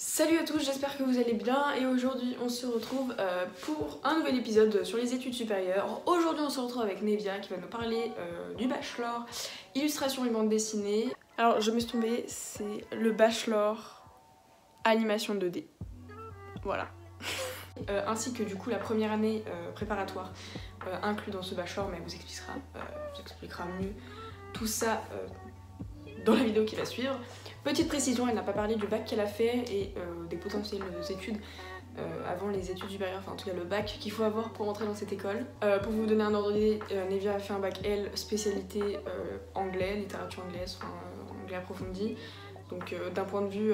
Salut 0.00 0.38
à 0.38 0.44
tous, 0.44 0.60
j'espère 0.64 0.96
que 0.96 1.02
vous 1.02 1.18
allez 1.18 1.32
bien 1.32 1.74
et 1.74 1.84
aujourd'hui 1.84 2.36
on 2.40 2.48
se 2.48 2.66
retrouve 2.66 3.12
euh, 3.18 3.46
pour 3.62 3.98
un 4.04 4.16
nouvel 4.16 4.36
épisode 4.36 4.84
sur 4.84 4.96
les 4.96 5.12
études 5.12 5.34
supérieures. 5.34 6.02
Aujourd'hui 6.06 6.44
on 6.44 6.50
se 6.50 6.60
retrouve 6.60 6.82
avec 6.82 7.02
Nevia 7.02 7.40
qui 7.40 7.50
va 7.50 7.56
nous 7.56 7.66
parler 7.66 8.12
euh, 8.16 8.54
du 8.54 8.68
bachelor, 8.68 9.26
illustration 9.74 10.24
et 10.24 10.30
bande 10.30 10.48
dessinée. 10.48 11.08
Alors 11.36 11.60
je 11.60 11.72
me 11.72 11.80
suis 11.80 11.90
tombée, 11.90 12.24
c'est 12.28 12.86
le 12.96 13.10
bachelor 13.10 14.06
animation 14.84 15.34
2D. 15.34 15.64
Voilà. 16.62 16.86
Euh, 17.88 18.02
ainsi 18.08 18.32
que 18.32 18.42
du 18.42 18.56
coup 18.56 18.70
la 18.70 18.78
première 18.78 19.12
année 19.12 19.44
préparatoire 19.76 20.32
inclus 21.04 21.30
dans 21.30 21.44
ce 21.44 21.54
bachelor 21.54 21.86
mais 21.88 21.98
elle 21.98 22.02
vous 22.02 22.12
expliquera, 22.12 22.54
vous 22.74 23.20
expliquera 23.20 23.66
mieux 23.66 23.92
tout 24.52 24.66
ça 24.66 25.04
dans 26.24 26.34
la 26.34 26.42
vidéo 26.42 26.64
qui 26.64 26.74
va 26.74 26.84
suivre. 26.84 27.16
Petite 27.64 27.88
précision, 27.88 28.28
elle 28.28 28.34
n'a 28.34 28.42
pas 28.42 28.52
parlé 28.52 28.76
du 28.76 28.86
bac 28.86 29.04
qu'elle 29.04 29.20
a 29.20 29.26
fait 29.26 29.64
et 29.70 29.92
euh, 29.96 30.26
des 30.30 30.36
potentielles 30.36 30.82
études 31.10 31.38
euh, 31.98 32.02
avant 32.30 32.48
les 32.48 32.70
études 32.70 32.88
supérieures, 32.88 33.18
enfin 33.18 33.32
en 33.32 33.36
tout 33.36 33.46
cas 33.46 33.54
le 33.54 33.64
bac 33.64 33.96
qu'il 33.98 34.12
faut 34.12 34.22
avoir 34.22 34.50
pour 34.50 34.68
entrer 34.68 34.86
dans 34.86 34.94
cette 34.94 35.12
école. 35.12 35.44
Euh, 35.64 35.78
pour 35.80 35.92
vous 35.92 36.06
donner 36.06 36.22
un 36.22 36.34
ordre 36.34 36.52
d'idée, 36.52 36.78
Nevia 37.10 37.34
a 37.34 37.38
fait 37.38 37.52
un 37.52 37.58
bac 37.58 37.80
L, 37.84 38.10
spécialité 38.14 38.98
anglais, 39.54 39.96
littérature 39.96 40.44
anglaise, 40.44 40.78
anglais 41.42 41.56
approfondi. 41.56 42.16
Donc 42.70 42.94
d'un 43.14 43.24
point 43.24 43.40
de 43.40 43.48
vue 43.48 43.72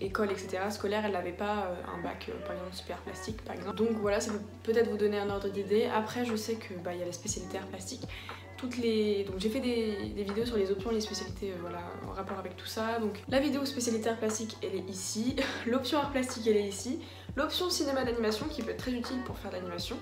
école, 0.00 0.32
etc., 0.32 0.58
scolaire, 0.70 1.04
elle 1.04 1.12
n'avait 1.12 1.32
pas 1.32 1.70
un 1.94 2.02
bac, 2.02 2.30
par 2.46 2.52
exemple, 2.52 2.74
super 2.74 2.96
plastique, 3.02 3.44
par 3.44 3.54
exemple. 3.54 3.76
Donc 3.76 3.90
voilà, 4.00 4.20
ça 4.20 4.32
peut 4.32 4.40
peut-être 4.72 4.88
vous 4.88 4.96
donner 4.96 5.18
un 5.18 5.28
ordre 5.28 5.50
d'idée. 5.50 5.86
Après, 5.94 6.24
je 6.24 6.34
sais 6.34 6.54
qu'il 6.54 6.78
bah, 6.78 6.94
y 6.94 7.02
a 7.02 7.04
les 7.04 7.12
spécialités 7.12 7.58
arts 7.58 7.66
plastiques 7.66 8.08
toutes 8.56 8.78
les... 8.78 9.24
Donc 9.24 9.36
j'ai 9.38 9.48
fait 9.48 9.60
des, 9.60 10.22
vidéos 10.22 10.46
sur 10.46 10.56
les 10.56 10.70
options 10.70 10.90
et 10.90 10.94
les 10.94 11.00
spécialités 11.00 11.50
euh, 11.50 11.56
voilà, 11.60 11.80
en 12.08 12.12
rapport 12.12 12.38
avec 12.38 12.56
tout 12.56 12.66
ça. 12.66 12.98
Donc 12.98 13.22
la 13.28 13.40
vidéo 13.40 13.64
spécialité 13.64 14.08
art 14.08 14.16
plastique 14.16 14.56
elle 14.62 14.74
est 14.74 14.88
ici, 14.90 15.36
l'option 15.66 15.98
art 15.98 16.10
plastique 16.10 16.46
elle 16.46 16.56
est 16.56 16.68
ici, 16.68 17.00
l'option 17.36 17.70
cinéma 17.70 18.04
d'animation 18.04 18.46
qui 18.46 18.62
peut 18.62 18.70
être 18.70 18.78
très 18.78 18.92
utile 18.92 19.22
pour 19.24 19.38
faire 19.38 19.50
de 19.50 19.56
l'animation, 19.56 19.96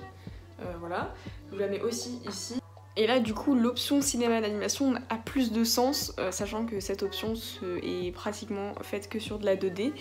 euh, 0.61 0.73
voilà, 0.81 1.15
je 1.49 1.55
vous 1.55 1.61
la 1.61 1.69
mets 1.69 1.81
aussi 1.81 2.21
ici. 2.29 2.61
Et 2.97 3.09
là 3.09 3.19
du 3.19 3.35
coup 3.35 3.57
l'option 3.57 4.01
cinéma 4.01 4.41
d'animation 4.41 4.95
a 5.09 5.17
plus 5.17 5.51
de 5.51 5.65
sens, 5.65 6.15
euh, 6.21 6.31
sachant 6.31 6.65
que 6.65 6.79
cette 6.79 7.03
option 7.03 7.35
est 7.83 8.15
pratiquement 8.15 8.75
faite 8.83 9.09
que 9.09 9.19
sur 9.19 9.41
de 9.41 9.47
la 9.47 9.57
2D. 9.57 9.93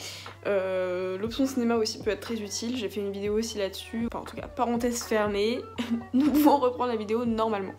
l'option 1.20 1.48
cinéma 1.48 1.76
aussi 1.76 2.04
peut 2.04 2.12
être 2.12 2.20
très 2.20 2.40
utile, 2.40 2.78
j'ai 2.78 2.90
fait 2.90 3.02
une 3.02 3.12
vidéo 3.12 3.38
aussi 3.40 3.58
là-dessus, 3.58 4.08
enfin 4.12 4.20
en 4.20 4.26
tout 4.26 4.36
cas 4.36 4.48
parenthèse 4.48 5.02
fermée, 5.04 5.60
nous 6.14 6.30
pouvons 6.30 6.58
reprendre 6.58 6.92
la 6.92 6.98
vidéo 6.98 7.26
normalement. 7.26 7.74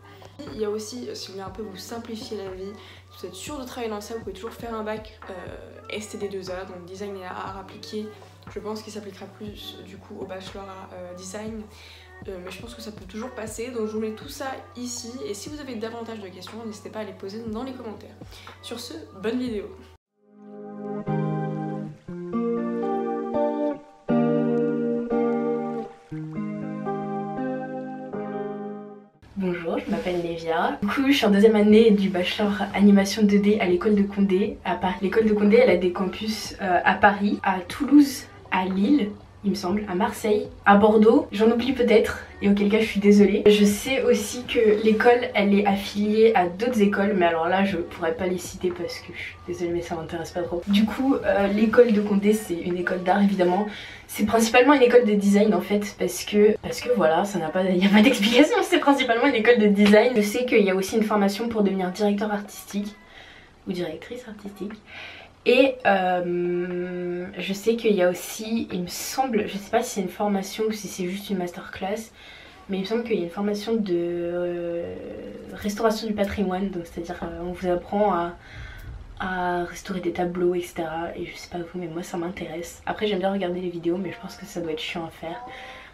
Il 0.52 0.60
y 0.60 0.64
a 0.64 0.70
aussi, 0.70 1.08
euh, 1.08 1.14
si 1.14 1.28
vous 1.28 1.34
voulez 1.34 1.44
un 1.44 1.50
peu 1.50 1.62
vous 1.62 1.77
simplifier 1.77 2.36
la 2.36 2.50
vie, 2.50 2.72
si 3.12 3.20
vous 3.20 3.27
êtes 3.27 3.34
sûr 3.34 3.58
de 3.58 3.64
travailler 3.64 3.90
dans 3.90 4.00
ça, 4.00 4.14
vous 4.14 4.20
pouvez 4.20 4.32
toujours 4.32 4.52
faire 4.52 4.74
un 4.74 4.82
bac 4.82 5.18
euh, 5.30 5.98
STD2A, 5.98 6.66
donc 6.66 6.84
design 6.86 7.16
et 7.16 7.24
art 7.24 7.58
appliqué. 7.58 8.06
Je 8.52 8.58
pense 8.58 8.82
qu'il 8.82 8.92
s'appliquera 8.92 9.27
plus 9.27 9.78
du 9.86 9.96
coup 9.96 10.18
au 10.20 10.27
bachelor 10.27 10.64
euh, 10.92 11.14
design. 11.14 11.62
mais 12.27 12.50
je 12.50 12.60
pense 12.60 12.74
que 12.74 12.82
ça 12.82 12.92
peut 12.92 13.06
toujours 13.06 13.30
passer, 13.30 13.70
donc 13.70 13.86
je 13.86 13.92
vous 13.92 14.00
mets 14.00 14.14
tout 14.14 14.28
ça 14.28 14.48
ici. 14.77 15.12
Et 15.24 15.34
si 15.34 15.48
vous 15.48 15.60
avez 15.60 15.77
davantage 15.77 16.20
de 16.20 16.28
questions, 16.28 16.64
n'hésitez 16.64 16.90
pas 16.90 17.00
à 17.00 17.05
les 17.05 17.12
poser 17.12 17.42
dans 17.46 17.62
les 17.62 17.72
commentaires. 17.72 18.14
Sur 18.62 18.80
ce, 18.80 18.94
bonne 19.22 19.38
vidéo 19.38 19.70
Du 30.80 30.88
coup, 30.88 31.02
je 31.08 31.12
suis 31.12 31.26
en 31.26 31.30
deuxième 31.30 31.56
année 31.56 31.90
du 31.90 32.08
bachelor 32.08 32.52
animation 32.74 33.22
2D 33.22 33.60
à 33.60 33.66
l'école 33.66 33.94
de 33.94 34.02
Condé 34.02 34.58
à 34.64 34.74
Paris. 34.74 34.96
L'école 35.02 35.26
de 35.26 35.32
Condé, 35.32 35.56
elle 35.56 35.70
a 35.70 35.76
des 35.76 35.92
campus 35.92 36.56
euh, 36.60 36.80
à 36.84 36.94
Paris, 36.94 37.38
à 37.42 37.60
Toulouse, 37.60 38.24
à 38.50 38.64
Lille 38.64 39.10
il 39.44 39.50
me 39.50 39.54
semble, 39.54 39.84
à 39.88 39.94
Marseille, 39.94 40.46
à 40.64 40.76
Bordeaux, 40.76 41.26
j'en 41.30 41.50
oublie 41.50 41.72
peut-être, 41.72 42.20
et 42.40 42.48
auquel 42.48 42.70
cas 42.70 42.80
je 42.80 42.86
suis 42.86 43.00
désolée. 43.00 43.42
Je 43.46 43.64
sais 43.64 44.02
aussi 44.02 44.44
que 44.44 44.82
l'école, 44.82 45.28
elle 45.34 45.58
est 45.58 45.66
affiliée 45.66 46.32
à 46.34 46.46
d'autres 46.46 46.80
écoles, 46.80 47.14
mais 47.14 47.27
alors 47.27 47.48
là 47.48 47.64
je 47.64 47.77
pourrais 47.77 48.14
pas 48.14 48.27
les 48.27 48.38
citer 48.38 48.70
parce 48.70 48.98
que 49.00 49.12
je 49.12 49.18
suis 49.18 49.36
désolée 49.46 49.70
mais 49.70 49.83
ça 49.83 49.96
m'intéresse 49.96 50.30
pas 50.30 50.42
trop. 50.42 50.62
Du 50.68 50.84
coup, 50.86 51.14
euh, 51.14 51.46
l'école 51.48 51.92
de 51.92 52.00
Condé 52.00 52.33
c'est 52.33 52.54
une 52.54 52.77
école 52.77 53.02
d'art 53.02 53.22
évidemment. 53.22 53.66
C'est 54.06 54.27
principalement 54.27 54.74
une 54.74 54.83
école 54.83 55.04
de 55.04 55.14
design 55.14 55.54
en 55.54 55.60
fait, 55.60 55.94
parce 55.98 56.24
que, 56.24 56.56
parce 56.62 56.80
que 56.80 56.88
voilà, 56.96 57.24
ça 57.24 57.38
n'a 57.38 57.48
pas, 57.48 57.60
a 57.60 57.88
pas 57.92 58.02
d'explication, 58.02 58.56
c'est 58.62 58.78
principalement 58.78 59.27
une 59.27 59.34
école 59.34 59.58
de 59.58 59.66
design. 59.66 60.12
Je 60.16 60.22
sais 60.22 60.44
qu'il 60.46 60.62
y 60.62 60.70
a 60.70 60.74
aussi 60.74 60.96
une 60.96 61.02
formation 61.02 61.48
pour 61.48 61.62
devenir 61.62 61.90
directeur 61.90 62.33
artistique, 62.33 62.94
ou 63.66 63.72
directrice 63.72 64.27
artistique. 64.28 64.72
Et 65.46 65.77
euh, 65.84 67.27
je 67.38 67.52
sais 67.52 67.77
qu'il 67.77 67.94
y 67.94 68.02
a 68.02 68.08
aussi, 68.08 68.66
il 68.72 68.82
me 68.82 68.88
semble, 68.88 69.46
je 69.46 69.58
sais 69.58 69.70
pas 69.70 69.82
si 69.82 69.90
c'est 69.90 70.00
une 70.00 70.08
formation 70.08 70.64
ou 70.64 70.72
si 70.72 70.88
c'est 70.88 71.06
juste 71.06 71.28
une 71.28 71.36
masterclass, 71.36 72.10
mais 72.70 72.78
il 72.78 72.80
me 72.80 72.86
semble 72.86 73.05
qu'il 73.05 73.16
y 73.16 73.20
a 73.20 73.24
une 73.24 73.30
formation 73.30 73.74
de 73.74 73.92
euh, 73.92 74.94
restauration 75.52 76.06
du 76.06 76.14
patrimoine, 76.14 76.70
donc 76.70 76.86
c'est-à-dire 76.86 77.20
euh, 77.22 77.42
on 77.42 77.52
vous 77.52 77.68
apprend 77.68 78.14
à, 78.14 78.33
à, 79.20 79.64
restaurer 79.64 80.00
des 80.00 80.12
tableaux, 80.12 80.54
etc. 80.54 80.84
Et 81.14 81.27
je 81.27 81.36
sais 81.36 81.50
pas 81.50 81.58
vous, 81.58 81.78
mais 81.78 81.88
moi 81.88 82.02
ça 82.02 82.16
m'intéresse. 82.16 82.83
Après 82.86 83.06
j'aime 83.06 83.18
bien 83.18 83.33
regarder 83.33 83.60
les 83.60 83.70
vidéos, 83.70 83.98
mais 83.98 84.12
je 84.12 84.20
pense 84.20 84.36
que 84.36 84.46
ça 84.46 84.62
doit 84.62 84.72
être 84.72 84.80
chiant 84.80 85.04
à 85.04 85.10
faire. 85.10 85.44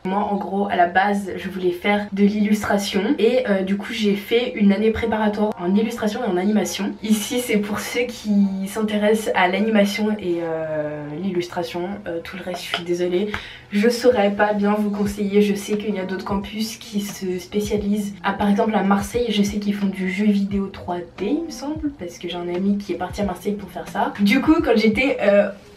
Moi 0.05 0.19
en 0.19 0.37
gros 0.37 0.67
à 0.69 0.77
la 0.77 0.87
base 0.87 1.33
je 1.37 1.49
voulais 1.49 1.73
faire 1.73 2.07
de 2.13 2.23
l'illustration 2.23 3.15
et 3.19 3.47
euh, 3.49 3.63
du 3.63 3.77
coup 3.77 3.93
j'ai 3.93 4.15
fait 4.15 4.53
une 4.55 4.73
année 4.73 4.93
préparatoire 4.93 5.53
en 5.59 5.75
illustration 5.75 6.25
et 6.25 6.27
en 6.27 6.37
animation. 6.37 6.93
Ici 7.03 7.41
c'est 7.41 7.59
pour 7.59 7.81
ceux 7.81 8.03
qui 8.03 8.67
s'intéressent 8.67 9.31
à 9.35 9.49
l'animation 9.49 10.17
et 10.19 10.39
euh, 10.43 11.07
l'illustration. 11.23 11.89
Euh, 12.07 12.21
tout 12.25 12.37
le 12.37 12.43
reste 12.43 12.65
je 12.65 12.77
suis 12.77 12.85
désolée. 12.85 13.31
Je 13.73 13.89
saurais 13.89 14.33
pas 14.33 14.53
bien 14.53 14.75
vous 14.75 14.91
conseiller. 14.91 15.43
Je 15.43 15.55
sais 15.55 15.77
qu'il 15.79 15.95
y 15.95 16.01
a 16.01 16.05
d'autres 16.05 16.25
campus 16.25 16.77
qui 16.77 17.01
se 17.01 17.39
spécialisent. 17.39 18.15
À, 18.25 18.33
par 18.33 18.49
exemple 18.49 18.75
à 18.75 18.83
Marseille 18.83 19.27
je 19.31 19.43
sais 19.43 19.59
qu'ils 19.59 19.75
font 19.75 19.87
du 19.87 20.11
jeu 20.11 20.27
vidéo 20.27 20.71
3D 20.73 21.03
il 21.23 21.45
me 21.47 21.51
semble 21.51 21.91
parce 21.99 22.19
que 22.19 22.29
j'ai 22.29 22.37
un 22.37 22.49
ami 22.49 22.79
qui 22.79 22.93
est 22.93 22.97
parti 22.97 23.21
à 23.21 23.25
Marseille 23.25 23.55
pour 23.55 23.71
faire 23.71 23.89
ça. 23.89 24.13
Du 24.21 24.41
coup 24.41 24.57
quand 24.63 24.77
j'étais 24.77 25.19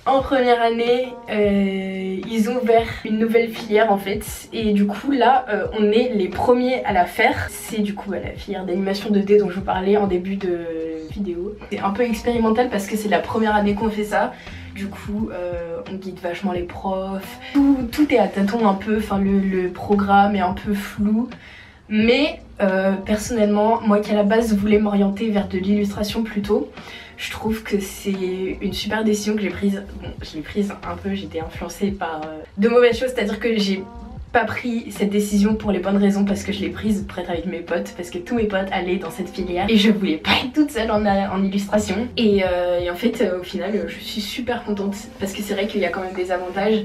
en 0.05 0.21
première 0.21 0.61
année, 0.61 1.13
euh, 1.29 2.19
ils 2.29 2.49
ont 2.49 2.61
ouvert 2.61 2.87
une 3.05 3.19
nouvelle 3.19 3.49
filière 3.49 3.89
en 3.89 3.97
fait 3.97 4.49
et 4.51 4.73
du 4.73 4.85
coup 4.85 5.11
là 5.11 5.45
euh, 5.47 5.67
on 5.79 5.91
est 5.91 6.11
les 6.13 6.27
premiers 6.27 6.83
à 6.83 6.91
la 6.91 7.05
faire. 7.05 7.47
C'est 7.49 7.79
du 7.79 7.93
coup 7.93 8.11
la 8.11 8.31
filière 8.35 8.65
d'animation 8.65 9.11
2D 9.11 9.39
dont 9.39 9.49
je 9.49 9.55
vous 9.55 9.65
parlais 9.65 9.95
en 9.95 10.07
début 10.07 10.35
de 10.35 10.59
vidéo. 11.09 11.55
C'est 11.71 11.79
un 11.79 11.91
peu 11.91 12.03
expérimental 12.03 12.69
parce 12.69 12.85
que 12.85 12.97
c'est 12.97 13.07
la 13.07 13.19
première 13.19 13.55
année 13.55 13.75
qu'on 13.75 13.89
fait 13.89 14.03
ça. 14.03 14.33
Du 14.73 14.87
coup, 14.87 15.29
euh, 15.31 15.81
on 15.91 15.95
guide 15.95 16.19
vachement 16.19 16.51
les 16.51 16.63
profs. 16.63 17.39
Tout, 17.53 18.07
est 18.13 18.17
à 18.17 18.27
tâtons 18.27 18.67
un 18.67 18.73
peu, 18.73 18.97
enfin 18.97 19.19
le, 19.19 19.69
programme 19.69 20.35
est 20.35 20.41
un 20.41 20.53
peu 20.53 20.73
flou. 20.73 21.29
Mais 21.89 22.39
personnellement, 23.05 23.81
moi 23.81 23.99
qui 23.99 24.11
à 24.11 24.15
la 24.15 24.23
base 24.23 24.55
voulais 24.55 24.79
m'orienter 24.79 25.29
vers 25.29 25.49
de 25.49 25.57
l'illustration 25.57 26.23
plutôt, 26.23 26.71
je 27.17 27.31
trouve 27.31 27.63
que 27.63 27.79
c'est 27.79 28.57
une 28.61 28.73
super 28.73 29.03
décision 29.03 29.35
que 29.35 29.41
j'ai 29.41 29.49
prise. 29.49 29.83
Bon, 30.01 30.09
je 30.21 30.35
l'ai 30.35 30.41
prise 30.41 30.71
un 30.71 30.95
peu, 30.95 31.13
j'étais 31.13 31.39
influencée 31.39 31.91
par 31.91 32.21
euh, 32.25 32.41
de 32.57 32.67
mauvaises 32.67 32.97
choses, 32.97 33.09
c'est-à-dire 33.09 33.39
que 33.39 33.57
j'ai 33.57 33.83
pas 34.33 34.45
pris 34.45 34.91
cette 34.91 35.11
décision 35.11 35.53
pour 35.53 35.71
les 35.71 35.79
bonnes 35.79 35.97
raisons 35.97 36.25
parce 36.25 36.43
que 36.43 36.51
je 36.51 36.59
l'ai 36.59 36.69
prise 36.69 37.05
prête 37.07 37.29
avec 37.29 37.45
mes 37.45 37.59
potes 37.59 37.93
parce 37.95 38.09
que 38.09 38.17
tous 38.17 38.35
mes 38.35 38.45
potes 38.45 38.67
allaient 38.71 38.97
dans 38.97 39.11
cette 39.11 39.29
filière 39.29 39.67
et 39.69 39.77
je 39.77 39.91
voulais 39.91 40.17
pas 40.17 40.31
être 40.43 40.53
toute 40.53 40.71
seule 40.71 40.89
en, 40.89 41.43
illustration. 41.43 42.07
Et, 42.17 42.43
euh, 42.43 42.91
en 42.91 42.95
fait 42.95 43.21
euh, 43.21 43.39
au 43.39 43.43
final 43.43 43.85
je 43.87 43.99
suis 43.99 44.21
super 44.21 44.63
contente 44.63 44.95
parce 45.19 45.33
que 45.33 45.43
c'est 45.43 45.53
vrai 45.53 45.67
qu'il 45.67 45.81
y 45.81 45.85
a 45.85 45.89
quand 45.89 46.01
même 46.01 46.15
des 46.15 46.31
avantages. 46.31 46.83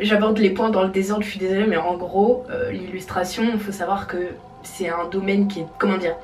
J'aborde 0.00 0.38
les 0.38 0.50
points 0.50 0.70
dans 0.70 0.82
le 0.82 0.90
désordre 0.90 1.24
je 1.24 1.30
suis 1.30 1.40
désolée 1.40 1.66
mais 1.66 1.78
en 1.78 1.96
gros 1.96 2.44
l'illustration 2.70 3.44
il 3.52 3.58
faut 3.58 3.72
savoir 3.72 4.06
que 4.06 4.18
c'est 4.62 4.90
un 4.90 5.08
domaine 5.10 5.48
qui 5.48 5.60
est 5.60 5.66
comment 5.78 5.96
dire 5.96 6.14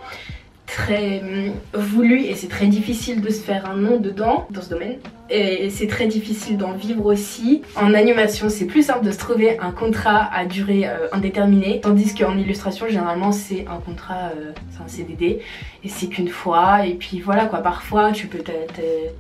très 0.67 1.21
hum, 1.21 1.53
voulu 1.73 2.25
et 2.25 2.35
c'est 2.35 2.49
très 2.49 2.67
difficile 2.67 3.23
de 3.23 3.31
se 3.31 3.41
faire 3.41 3.69
un 3.69 3.75
nom 3.75 3.97
dedans, 3.97 4.47
dans 4.51 4.61
ce 4.61 4.69
domaine 4.69 4.99
et 5.31 5.71
c'est 5.71 5.87
très 5.87 6.07
difficile 6.07 6.57
d'en 6.57 6.73
vivre 6.73 7.07
aussi. 7.07 7.63
En 7.77 7.95
animation, 7.95 8.49
c'est 8.49 8.65
plus 8.65 8.83
simple 8.83 9.05
de 9.05 9.13
se 9.13 9.19
trouver 9.19 9.59
un 9.59 9.73
contrat 9.73 10.29
à 10.33 10.47
durée 10.47 10.87
euh, 10.87 11.09
indéterminée, 11.13 11.81
tandis 11.83 12.15
qu'en 12.15 12.37
illustration, 12.37 12.87
généralement, 12.89 13.33
c'est 13.33 13.67
un 13.69 13.79
contrat, 13.79 14.31
euh, 14.37 14.53
c'est 14.71 14.83
un 14.83 14.89
CDD, 14.89 15.41
et 15.85 15.89
c'est 15.89 16.07
qu'une 16.07 16.29
fois, 16.29 16.87
et 16.87 16.95
puis 16.95 17.21
voilà 17.21 17.47
quoi, 17.47 17.61
parfois 17.61 18.13
tu 18.13 18.27
peux 18.27 18.43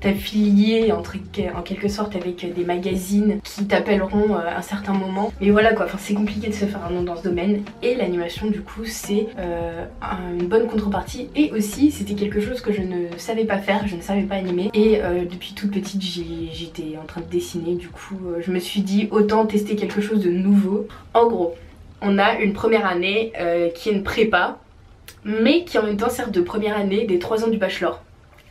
t'affilier 0.00 0.92
en, 0.92 1.02
quelque 1.62 1.88
sorte 1.88 2.16
avec 2.16 2.52
des 2.54 2.64
magazines 2.64 3.40
qui 3.44 3.66
t'appelleront 3.66 4.34
à 4.34 4.40
euh, 4.40 4.58
un 4.58 4.62
certain 4.62 4.92
moment, 4.92 5.32
mais 5.40 5.50
voilà 5.50 5.74
quoi, 5.74 5.86
enfin, 5.86 5.98
c'est 6.00 6.14
compliqué 6.14 6.48
de 6.48 6.54
se 6.54 6.64
faire 6.64 6.80
un 6.88 6.92
nom 6.92 7.02
dans 7.02 7.16
ce 7.16 7.22
domaine, 7.22 7.62
et 7.82 7.94
l'animation 7.94 8.48
du 8.48 8.62
coup, 8.62 8.84
c'est 8.84 9.28
une 10.38 10.46
bonne 10.46 10.66
contrepartie, 10.66 11.28
et 11.36 11.52
aussi, 11.52 11.90
c'était 11.90 12.14
quelque 12.14 12.40
chose 12.40 12.60
que 12.60 12.72
je 12.72 12.80
ne 12.80 13.06
savais 13.18 13.44
pas 13.44 13.58
faire, 13.58 13.86
je 13.86 13.96
ne 13.96 14.00
savais 14.00 14.22
pas 14.22 14.36
animer, 14.36 14.70
et 14.74 15.00
depuis 15.30 15.52
toute 15.54 15.70
petite 15.70 15.97
j'étais 16.00 16.96
en 17.02 17.06
train 17.06 17.20
de 17.20 17.26
dessiner 17.26 17.74
du 17.74 17.88
coup 17.88 18.18
euh, 18.26 18.40
je 18.40 18.50
me 18.50 18.58
suis 18.58 18.80
dit 18.80 19.08
autant 19.10 19.46
tester 19.46 19.76
quelque 19.76 20.00
chose 20.00 20.20
de 20.20 20.30
nouveau. 20.30 20.86
En 21.14 21.26
gros 21.28 21.56
on 22.00 22.18
a 22.18 22.38
une 22.38 22.52
première 22.52 22.86
année 22.86 23.32
euh, 23.38 23.70
qui 23.70 23.88
est 23.88 23.92
une 23.92 24.04
prépa 24.04 24.58
mais 25.24 25.64
qui 25.64 25.78
en 25.78 25.82
même 25.82 25.96
temps 25.96 26.10
sert 26.10 26.30
de 26.30 26.40
première 26.40 26.76
année 26.76 27.04
des 27.04 27.18
3 27.18 27.44
ans 27.44 27.48
du 27.48 27.58
bachelor. 27.58 28.02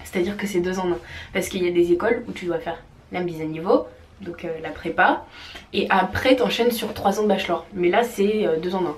C'est 0.04 0.20
à 0.20 0.22
dire 0.22 0.38
que 0.38 0.48
c'est 0.48 0.60
deux 0.60 0.80
ans. 0.80 0.88
un 0.88 0.98
parce 1.34 1.50
qu'il 1.50 1.64
y 1.64 1.68
a 1.68 1.72
des 1.72 1.92
écoles 1.92 2.24
où 2.28 2.32
tu 2.32 2.46
dois 2.46 2.60
faire 2.60 2.82
la 3.12 3.22
mise 3.22 3.42
à 3.42 3.46
niveau, 3.46 3.88
donc 4.22 4.46
euh, 4.46 4.50
la 4.62 4.70
prépa, 4.70 5.26
et 5.74 5.88
après 5.90 6.36
t'enchaînes 6.36 6.72
sur 6.72 6.94
3 6.94 7.20
ans 7.20 7.24
de 7.24 7.28
bachelor. 7.28 7.66
Mais 7.74 7.90
là 7.90 8.04
c'est 8.04 8.48
2 8.62 8.76
ans 8.76 8.82
d'un. 8.82 8.96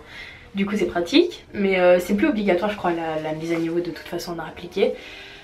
Du 0.55 0.65
coup 0.65 0.75
c'est 0.75 0.87
pratique, 0.87 1.45
mais 1.53 1.99
c'est 1.99 2.15
plus 2.15 2.27
obligatoire 2.27 2.71
je 2.71 2.77
crois 2.77 2.91
la, 2.91 3.33
mise 3.33 3.51
à 3.51 3.55
niveau 3.55 3.79
de 3.79 3.91
toute 3.91 4.07
façon 4.07 4.35
on 4.35 4.39
a 4.39 4.45
appliqué. 4.45 4.93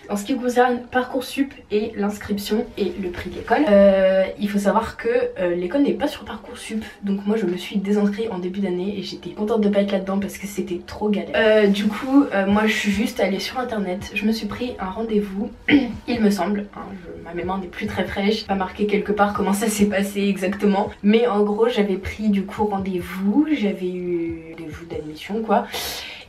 En 0.10 0.18
ce 0.18 0.24
qui 0.24 0.36
concerne 0.36 0.80
Parcoursup 0.92 1.54
et 1.72 1.92
l'inscription 1.96 2.66
et 2.78 2.92
le 3.02 3.10
prix 3.10 3.30
de 3.30 3.36
l'école, 3.36 3.66
euh, 3.69 4.25
il 4.40 4.50
faut 4.50 4.60
savoir 4.60 4.98
que 4.98 5.10
euh, 5.40 5.56
l'école 5.56 5.81
n'est 5.81 5.94
pas 5.94 6.07
sur 6.07 6.25
Parcoursup. 6.25 6.84
Donc 7.04 7.25
moi 7.25 7.38
je 7.38 7.46
me 7.46 7.57
suis 7.57 7.78
désinscrite 7.78 8.30
en 8.31 8.40
début 8.40 8.60
d'année 8.60 8.96
et 8.98 9.04
j'étais 9.04 9.31
contente 9.31 9.62
de 9.62 9.69
pas 9.69 9.81
être 9.81 9.92
là-dedans 9.92 10.19
parce 10.19 10.38
que 10.38 10.48
c'était 10.48 10.80
trop 10.86 11.10
galère. 11.10 11.31
Euh, 11.36 11.68
du 11.68 11.86
coup, 11.86 12.25
moi 12.48 12.68
je 12.68 12.74
suis 12.74 12.92
juste 12.92 13.19
allée 13.19 13.40
sur 13.40 13.60
internet, 13.60 14.12
je 14.13 14.25
me 14.25 14.31
suis 14.31 14.48
pris 14.48 14.75
un 14.80 14.90
rendez-vous, 14.90 15.52
il 16.07 16.22
me 16.22 16.30
semble. 16.30 16.66
Hein, 16.75 16.81
ma 17.24 17.34
mémoire 17.34 17.57
n'est 17.57 17.68
plus 17.68 17.88
très 17.88 18.06
fraîche, 18.06 18.46
pas 18.46 18.56
marqué 18.56 18.86
quelque 18.86 19.12
part 19.12 19.34
comment 19.34 19.54
ça 19.54 19.68
s'est 19.68 19.88
passé 19.88 20.28
exactement. 20.28 20.90
Mais 21.04 21.28
en 21.28 21.44
gros 21.44 21.68
j'avais 21.69 21.98
pris 21.98 22.30
du 22.30 22.46
coup 22.46 22.66
rendez-vous, 22.66 23.48
j'avais 23.52 23.92
eu 23.92 24.56
jours 24.69 24.88
d'admission 24.90 25.42
quoi. 25.42 25.66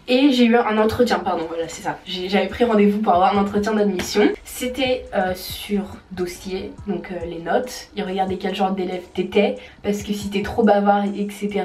Et 0.08 0.30
j'ai 0.30 0.44
eu 0.44 0.56
un 0.56 0.78
entretien, 0.78 1.18
pardon, 1.18 1.46
voilà, 1.48 1.68
c'est 1.68 1.82
ça. 1.82 1.98
J'avais 2.06 2.46
pris 2.46 2.64
rendez-vous 2.64 2.98
pour 3.00 3.14
avoir 3.14 3.36
un 3.36 3.40
entretien 3.40 3.72
d'admission. 3.72 4.28
C'était 4.44 5.04
euh, 5.14 5.34
sur 5.34 5.82
dossier, 6.12 6.72
donc 6.86 7.10
euh, 7.10 7.24
les 7.26 7.40
notes. 7.40 7.88
Ils 7.96 8.04
regardaient 8.04 8.36
quel 8.36 8.54
genre 8.54 8.70
d'élève 8.70 9.02
t'étais, 9.14 9.56
parce 9.82 10.04
que 10.04 10.12
si 10.12 10.30
t'es 10.30 10.42
trop 10.42 10.62
bavard, 10.62 11.04
etc., 11.06 11.64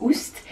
oust. 0.00 0.44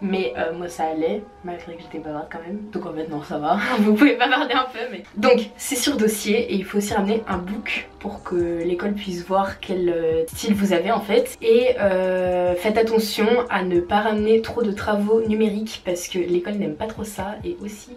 Mais 0.00 0.34
euh, 0.36 0.52
moi 0.52 0.68
ça 0.68 0.84
allait, 0.84 1.22
malgré 1.44 1.74
que 1.76 1.82
j'étais 1.82 1.98
bavarde 1.98 2.26
quand 2.30 2.40
même. 2.46 2.60
Donc 2.72 2.86
en 2.86 2.92
fait 2.92 3.08
non 3.08 3.22
ça 3.22 3.38
va, 3.38 3.58
vous 3.78 3.94
pouvez 3.94 4.16
bavarder 4.16 4.54
un 4.54 4.66
peu 4.72 4.78
mais... 4.90 5.02
Donc 5.16 5.50
c'est 5.56 5.76
sur 5.76 5.96
dossier 5.96 6.52
et 6.52 6.54
il 6.54 6.64
faut 6.64 6.78
aussi 6.78 6.94
ramener 6.94 7.22
un 7.28 7.38
book 7.38 7.88
pour 7.98 8.22
que 8.22 8.62
l'école 8.62 8.92
puisse 8.92 9.26
voir 9.26 9.58
quel 9.60 9.88
euh, 9.88 10.26
style 10.28 10.54
vous 10.54 10.72
avez 10.72 10.92
en 10.92 11.00
fait. 11.00 11.36
Et 11.40 11.76
euh, 11.80 12.54
faites 12.54 12.78
attention 12.78 13.26
à 13.50 13.62
ne 13.62 13.80
pas 13.80 14.00
ramener 14.00 14.42
trop 14.42 14.62
de 14.62 14.72
travaux 14.72 15.22
numériques 15.26 15.82
parce 15.84 16.08
que 16.08 16.18
l'école 16.18 16.54
n'aime 16.54 16.76
pas 16.76 16.86
trop 16.86 17.04
ça 17.04 17.36
et 17.44 17.56
aussi 17.62 17.90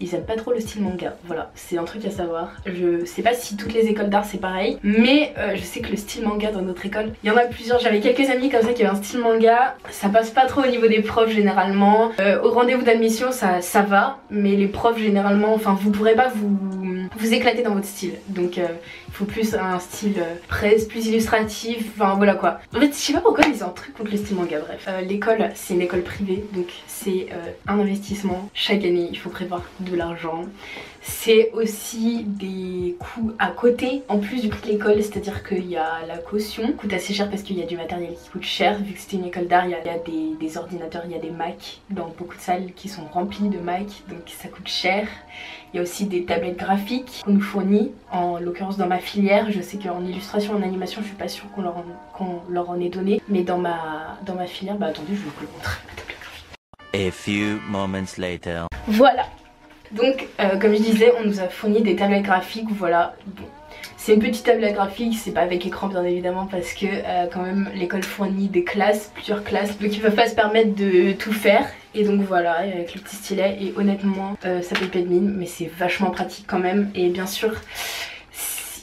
ils 0.00 0.14
aiment 0.14 0.24
pas 0.24 0.36
trop 0.36 0.52
le 0.52 0.60
style 0.60 0.82
manga. 0.82 1.14
Voilà, 1.24 1.50
c'est 1.54 1.78
un 1.78 1.84
truc 1.84 2.04
à 2.04 2.10
savoir. 2.10 2.52
Je 2.66 3.04
sais 3.04 3.22
pas 3.22 3.34
si 3.34 3.56
toutes 3.56 3.74
les 3.74 3.86
écoles 3.86 4.08
d'art 4.08 4.24
c'est 4.24 4.38
pareil, 4.38 4.78
mais 4.82 5.32
euh, 5.38 5.52
je 5.54 5.62
sais 5.62 5.80
que 5.80 5.90
le 5.90 5.96
style 5.96 6.24
manga 6.26 6.50
dans 6.50 6.62
notre 6.62 6.84
école, 6.86 7.12
il 7.22 7.28
y 7.28 7.30
en 7.30 7.36
a 7.36 7.44
plusieurs. 7.44 7.78
J'avais 7.80 8.00
quelques 8.00 8.30
amis 8.30 8.50
comme 8.50 8.62
ça 8.62 8.72
qui 8.72 8.82
avaient 8.82 8.96
un 8.96 9.02
style 9.02 9.20
manga. 9.20 9.76
Ça 9.90 10.08
passe 10.08 10.30
pas 10.30 10.46
trop 10.46 10.62
au 10.62 10.66
niveau 10.66 10.86
des 10.86 11.02
profs 11.02 11.30
généralement. 11.30 12.10
Euh, 12.20 12.40
au 12.42 12.50
rendez-vous 12.50 12.82
d'admission, 12.82 13.32
ça, 13.32 13.60
ça 13.60 13.82
va, 13.82 14.18
mais 14.30 14.56
les 14.56 14.68
profs 14.68 14.98
généralement, 14.98 15.54
enfin 15.54 15.76
vous 15.80 15.90
pourrez 15.90 16.14
pas 16.14 16.28
vous, 16.34 16.58
vous 17.20 17.32
éclater 17.32 17.62
dans 17.62 17.74
votre 17.74 17.86
style. 17.86 18.14
Donc 18.28 18.58
euh, 18.58 18.66
il 19.08 19.14
faut 19.14 19.24
plus 19.24 19.54
un 19.54 19.78
style 19.78 20.22
presse, 20.48 20.86
plus 20.86 21.06
illustratif, 21.06 21.90
enfin 21.94 22.14
voilà 22.16 22.34
quoi. 22.34 22.58
En 22.74 22.80
fait, 22.80 22.88
je 22.88 22.94
sais 22.94 23.12
pas 23.12 23.20
pourquoi 23.20 23.44
ils 23.46 23.62
ont 23.62 23.68
un 23.68 23.70
truc 23.70 23.94
contre 23.96 24.10
le 24.10 24.16
style 24.16 24.36
manga, 24.36 24.58
bref. 24.60 24.88
L'école, 25.06 25.50
c'est 25.54 25.74
une 25.74 25.82
école 25.82 26.02
privée, 26.02 26.44
donc 26.52 26.66
c'est 26.86 27.28
un 27.66 27.78
investissement. 27.78 28.48
Chaque 28.54 28.84
année, 28.84 29.08
il 29.10 29.18
faut 29.18 29.30
prévoir 29.30 29.62
de 29.80 29.96
l'argent. 29.96 30.44
C'est 31.02 31.50
aussi 31.52 32.24
des 32.24 32.96
coûts 32.98 33.32
à 33.38 33.48
côté, 33.48 34.02
en 34.08 34.18
plus 34.18 34.42
du 34.42 34.48
prix 34.48 34.60
de 34.66 34.72
l'école, 34.72 35.02
c'est-à-dire 35.02 35.42
qu'il 35.42 35.66
y 35.66 35.76
a 35.76 36.04
la 36.06 36.18
caution, 36.18 36.72
coûte 36.72 36.92
assez 36.92 37.14
cher 37.14 37.30
parce 37.30 37.42
qu'il 37.42 37.58
y 37.58 37.62
a 37.62 37.66
du 37.66 37.76
matériel 37.76 38.14
qui 38.22 38.28
coûte 38.28 38.44
cher, 38.44 38.78
vu 38.78 38.92
que 38.92 39.00
c'est 39.00 39.16
une 39.16 39.24
école 39.24 39.46
d'art, 39.46 39.64
il 39.64 39.70
y 39.70 39.74
a, 39.74 39.80
des, 40.38 40.56
ordinateurs, 40.58 41.02
il 41.06 41.12
y 41.12 41.14
a 41.14 41.18
des 41.18 41.30
Mac 41.30 41.80
dans 41.88 42.12
beaucoup 42.18 42.36
de 42.36 42.40
salles 42.40 42.72
qui 42.76 42.90
sont 42.90 43.04
remplies 43.12 43.48
de 43.48 43.58
Mac, 43.58 43.86
donc 44.08 44.20
ça 44.26 44.48
coûte 44.48 44.68
cher. 44.68 45.08
Il 45.72 45.76
y 45.76 45.78
a 45.80 45.82
aussi 45.82 46.06
des 46.06 46.24
tablettes 46.24 46.58
graphiques 46.58 47.22
qu'on 47.24 47.32
nous 47.32 47.40
fournit, 47.40 47.92
en 48.10 48.38
l'occurrence 48.38 48.76
dans 48.76 48.88
ma 48.88 48.98
filière, 48.98 49.50
je 49.52 49.60
sais 49.60 49.78
qu'en 49.78 50.04
illustration, 50.04 50.54
en 50.54 50.62
animation, 50.62 51.00
je 51.00 51.06
suis 51.06 51.16
pas 51.16 51.28
sûre 51.28 51.46
qu'on 51.54 51.62
leur, 51.62 51.84
leur, 52.48 52.70
en 52.70 52.80
ait 52.80 52.88
donné, 52.88 53.20
mais 53.28 53.42
dans 53.42 53.58
ma, 53.58 54.18
dans 54.26 54.34
ma 54.34 54.46
filière, 54.46 54.76
bah 54.76 54.86
attendez, 54.86 55.14
je 55.14 55.20
vais 55.20 55.30
vous 55.36 55.42
le 55.42 55.48
montrer, 55.54 55.80
ma 55.86 55.94
tablette 55.94 56.18
graphique. 56.20 56.48
A 56.92 57.10
few 57.12 57.60
moments 57.70 58.18
later. 58.18 58.66
Voilà, 58.88 59.26
donc, 59.92 60.28
euh, 60.38 60.56
comme 60.58 60.72
je 60.72 60.82
disais, 60.82 61.12
on 61.18 61.26
nous 61.26 61.40
a 61.40 61.48
fourni 61.48 61.82
des 61.82 61.96
tablettes 61.96 62.22
graphiques, 62.22 62.70
voilà. 62.70 63.14
Bon. 63.26 63.44
C'est 64.02 64.14
une 64.14 64.20
petite 64.20 64.46
tablette 64.46 64.76
graphique, 64.76 65.18
c'est 65.22 65.30
pas 65.30 65.42
avec 65.42 65.66
écran 65.66 65.88
bien 65.88 66.02
évidemment 66.04 66.46
parce 66.46 66.72
que 66.72 66.86
euh, 66.86 67.26
quand 67.30 67.42
même 67.42 67.68
l'école 67.74 68.02
fournit 68.02 68.48
des 68.48 68.64
classes, 68.64 69.10
plusieurs 69.14 69.44
classes, 69.44 69.78
donc 69.78 69.94
ils 69.94 70.00
peuvent 70.00 70.14
pas 70.14 70.26
se 70.26 70.34
permettre 70.34 70.74
de 70.74 71.12
tout 71.12 71.34
faire. 71.34 71.66
Et 71.94 72.04
donc 72.04 72.22
voilà, 72.22 72.60
avec 72.60 72.94
le 72.94 73.00
petit 73.02 73.16
stylet 73.16 73.58
et 73.60 73.74
honnêtement 73.76 74.38
euh, 74.46 74.62
ça 74.62 74.74
paye 74.74 74.88
pas 74.88 75.00
de 75.00 75.04
mine 75.04 75.34
mais 75.36 75.44
c'est 75.44 75.66
vachement 75.66 76.10
pratique 76.10 76.46
quand 76.48 76.58
même. 76.58 76.90
Et 76.94 77.10
bien 77.10 77.26
sûr 77.26 77.52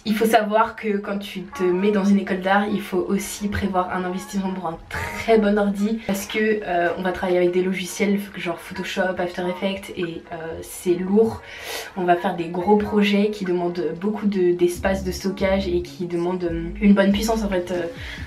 il 0.07 0.15
faut 0.15 0.25
savoir 0.25 0.77
que 0.77 0.97
quand 0.97 1.19
tu 1.19 1.41
te 1.41 1.63
mets 1.63 1.91
dans 1.91 2.05
une 2.05 2.17
école 2.19 2.39
d'art, 2.39 2.65
il 2.71 2.79
faut 2.79 3.05
aussi 3.09 3.49
prévoir 3.49 3.93
un 3.93 4.05
investissement 4.05 4.53
pour 4.53 4.67
un 4.67 4.77
très 4.89 5.37
bon 5.37 5.59
ordi 5.59 5.99
parce 6.07 6.25
que 6.25 6.61
euh, 6.63 6.89
on 6.97 7.01
va 7.01 7.11
travailler 7.11 7.39
avec 7.39 7.51
des 7.51 7.61
logiciels 7.61 8.17
genre 8.37 8.57
Photoshop, 8.57 9.17
After 9.17 9.43
Effects 9.49 9.91
et 9.97 10.23
euh, 10.31 10.59
c'est 10.61 10.93
lourd. 10.93 11.41
On 11.97 12.05
va 12.05 12.15
faire 12.15 12.37
des 12.37 12.47
gros 12.47 12.77
projets 12.77 13.31
qui 13.31 13.43
demandent 13.43 13.83
beaucoup 13.99 14.27
d'espace 14.27 15.03
de, 15.03 15.11
stockage 15.11 15.67
et 15.67 15.81
qui 15.81 16.05
demandent 16.05 16.45
euh, 16.45 16.69
une 16.81 16.93
bonne 16.93 17.11
puissance 17.11 17.43
en 17.43 17.49
fait. 17.49 17.73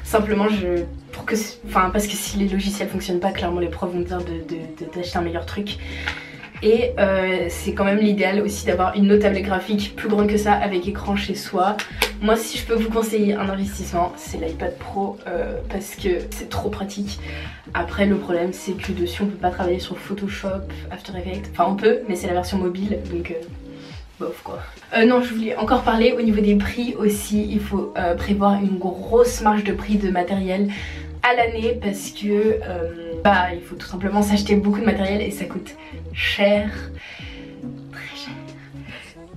simplement 0.05 0.49
je 0.49 0.85
pour 1.13 1.25
que 1.25 1.35
enfin 1.67 1.89
parce 1.91 2.07
que 2.07 2.15
si 2.15 2.37
les 2.37 2.49
logiciels 2.49 2.89
fonctionnent 2.89 3.21
pas, 3.21 3.33
clairement 3.33 3.61
les 3.61 3.69
profs 3.69 3.93
vont 3.93 4.01
dire 4.01 4.19
d'acheter 4.19 5.13
de, 5.15 5.19
un 5.19 5.23
meilleur 5.23 5.47
truc. 5.47 5.79
Et 6.63 6.93
euh, 6.99 7.47
c'est 7.49 7.73
quand 7.73 7.85
même 7.85 7.99
l'idéal 7.99 8.41
aussi 8.41 8.67
d'avoir 8.67 8.95
une 8.95 9.07
notable 9.07 9.41
graphique 9.41 9.95
plus 9.97 10.09
grande 10.09 10.29
que 10.29 10.37
ça 10.37 10.53
avec 10.53 10.87
écran 10.87 11.17
chez 11.17 11.35
soi. 11.35 11.77
Moi 12.21 12.37
si 12.37 12.59
je 12.59 12.67
peux 12.67 12.75
vous 12.75 12.91
conseiller 12.91 13.35
un 13.35 13.49
investissement 13.49 14.13
c'est 14.17 14.39
l'iPad 14.39 14.77
Pro 14.77 15.17
euh, 15.27 15.55
parce 15.71 15.95
que 15.95 16.19
c'est 16.31 16.51
trop 16.51 16.69
pratique. 16.69 17.19
Après 17.73 18.05
le 18.05 18.17
problème 18.17 18.53
c'est 18.53 18.73
que 18.73 18.93
dessus 18.93 19.23
on 19.23 19.27
peut 19.27 19.37
pas 19.37 19.51
travailler 19.51 19.79
sur 19.79 19.99
Photoshop, 19.99 20.49
After 20.91 21.13
Effects. 21.19 21.51
Enfin 21.53 21.67
on 21.71 21.77
peut 21.77 22.01
mais 22.09 22.17
c'est 22.17 22.27
la 22.27 22.35
version 22.35 22.59
mobile 22.59 22.99
donc... 23.11 23.31
Euh, 23.31 23.45
bof 24.19 24.43
quoi. 24.45 24.59
non 25.07 25.23
je 25.23 25.33
voulais 25.33 25.57
encore 25.57 25.81
parler 25.81 26.13
au 26.13 26.21
niveau 26.21 26.43
des 26.43 26.55
prix 26.57 26.95
aussi, 26.99 27.49
il 27.51 27.59
faut 27.59 27.95
prévoir 28.19 28.63
une 28.63 28.77
grosse 28.77 29.41
marge 29.41 29.65
de 29.65 29.73
prix 29.73 29.97
de 29.97 30.11
matériel 30.11 30.69
à 31.23 31.35
l'année 31.35 31.79
parce 31.81 32.11
que 32.11 32.61
bah 33.23 33.55
il 33.55 33.61
faut 33.61 33.77
tout 33.77 33.87
simplement 33.87 34.23
s'acheter 34.23 34.57
beaucoup 34.57 34.81
de 34.81 34.87
matériel 34.87 35.21
et 35.21 35.31
ça 35.31 35.45
coûte 35.45 35.77
cher, 36.13 36.71
très 37.93 38.17
cher, 38.17 38.35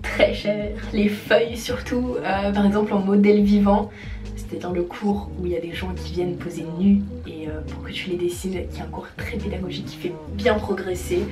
très 0.02 0.34
cher. 0.34 0.70
Les 0.94 1.10
feuilles 1.10 1.58
surtout, 1.58 2.16
euh, 2.18 2.52
par 2.52 2.66
exemple 2.66 2.94
en 2.94 3.00
modèle 3.00 3.44
vivant, 3.44 3.92
c'était 4.36 4.58
dans 4.58 4.72
le 4.72 4.84
cours 4.84 5.30
où 5.40 5.46
il 5.46 5.52
y 5.52 5.58
a 5.58 5.60
des 5.60 5.74
gens 5.74 5.94
qui 5.94 6.14
viennent 6.14 6.38
poser 6.38 6.66
nus 6.80 7.02
et 7.28 7.48
euh, 7.48 7.62
pour 7.68 7.84
que 7.84 7.92
tu 7.92 8.10
les 8.10 8.18
dessines, 8.18 8.68
qui 8.70 8.80
est 8.80 8.82
un 8.82 8.86
cours 8.86 9.08
très 9.18 9.38
pédagogique 9.38 9.86
qui 9.86 9.98
fait 9.98 10.14
bien 10.34 10.56
progresser, 10.56 11.24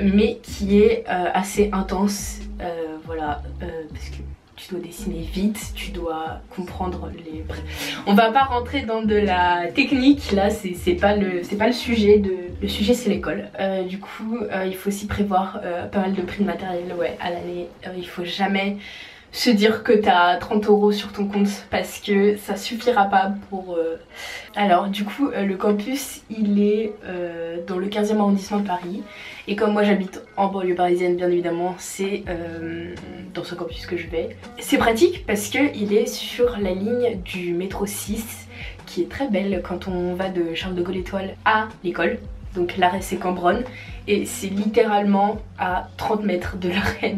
mais 0.00 0.38
qui 0.42 0.80
est 0.80 1.04
euh, 1.08 1.30
assez 1.32 1.70
intense, 1.72 2.38
voilà, 3.06 3.42
parce 3.58 4.08
que 4.10 4.22
tu 4.60 4.74
dois 4.74 4.80
dessiner 4.80 5.20
vite, 5.20 5.72
tu 5.74 5.90
dois 5.90 6.40
comprendre 6.54 7.10
les... 7.24 7.44
On 8.06 8.14
va 8.14 8.30
pas 8.30 8.44
rentrer 8.44 8.82
dans 8.82 9.02
de 9.02 9.14
la 9.14 9.68
technique, 9.74 10.32
là 10.32 10.50
c'est 10.50 10.94
pas, 10.94 11.16
le, 11.16 11.40
pas 11.56 11.66
le 11.66 11.72
sujet, 11.72 12.18
de... 12.18 12.34
le 12.60 12.68
sujet 12.68 12.94
c'est 12.94 13.08
l'école. 13.08 13.48
Euh, 13.58 13.84
du 13.84 13.98
coup 13.98 14.38
euh, 14.38 14.66
il 14.66 14.74
faut 14.74 14.88
aussi 14.88 15.06
prévoir 15.06 15.60
euh, 15.64 15.86
pas 15.86 16.00
mal 16.00 16.12
de 16.12 16.22
prix 16.22 16.42
de 16.42 16.46
matériel 16.46 16.92
ouais, 16.98 17.16
à 17.20 17.30
l'année, 17.30 17.68
il 17.96 18.06
faut 18.06 18.24
jamais 18.24 18.76
se 19.32 19.50
dire 19.50 19.82
que 19.82 19.92
t'as 19.92 20.36
30 20.36 20.66
euros 20.66 20.92
sur 20.92 21.12
ton 21.12 21.26
compte 21.26 21.66
parce 21.70 22.00
que 22.00 22.36
ça 22.36 22.56
suffira 22.56 23.04
pas 23.04 23.32
pour... 23.48 23.78
Alors 24.56 24.88
du 24.88 25.04
coup 25.04 25.30
le 25.30 25.54
campus 25.56 26.22
il 26.30 26.60
est 26.60 26.92
dans 27.66 27.78
le 27.78 27.86
15e 27.86 28.18
arrondissement 28.18 28.58
de 28.58 28.66
Paris. 28.66 29.02
Et 29.50 29.56
comme 29.56 29.72
moi 29.72 29.82
j'habite 29.82 30.22
en 30.36 30.46
banlieue 30.46 30.76
parisienne 30.76 31.16
bien 31.16 31.28
évidemment, 31.28 31.74
c'est 31.78 32.22
euh, 32.28 32.94
dans 33.34 33.42
ce 33.42 33.56
campus 33.56 33.84
que 33.86 33.96
je 33.96 34.06
vais. 34.06 34.36
C'est 34.58 34.78
pratique 34.78 35.26
parce 35.26 35.48
qu'il 35.48 35.92
est 35.92 36.06
sur 36.06 36.56
la 36.58 36.70
ligne 36.70 37.20
du 37.24 37.52
métro 37.52 37.84
6 37.84 38.46
qui 38.86 39.02
est 39.02 39.08
très 39.08 39.28
belle 39.28 39.62
quand 39.66 39.88
on 39.88 40.14
va 40.14 40.28
de 40.28 40.54
Charles 40.54 40.74
de 40.74 40.82
Gaulle 40.82 40.98
Étoile 40.98 41.36
à 41.44 41.68
l'école 41.82 42.18
donc 42.54 42.76
l'arrêt 42.76 43.00
c'est 43.00 43.16
Cambronne. 43.16 43.62
Et 44.08 44.24
c'est 44.24 44.48
littéralement 44.48 45.38
à 45.58 45.88
30 45.96 46.24
mètres 46.24 46.56
de 46.56 46.68
l'arrêt 46.70 47.14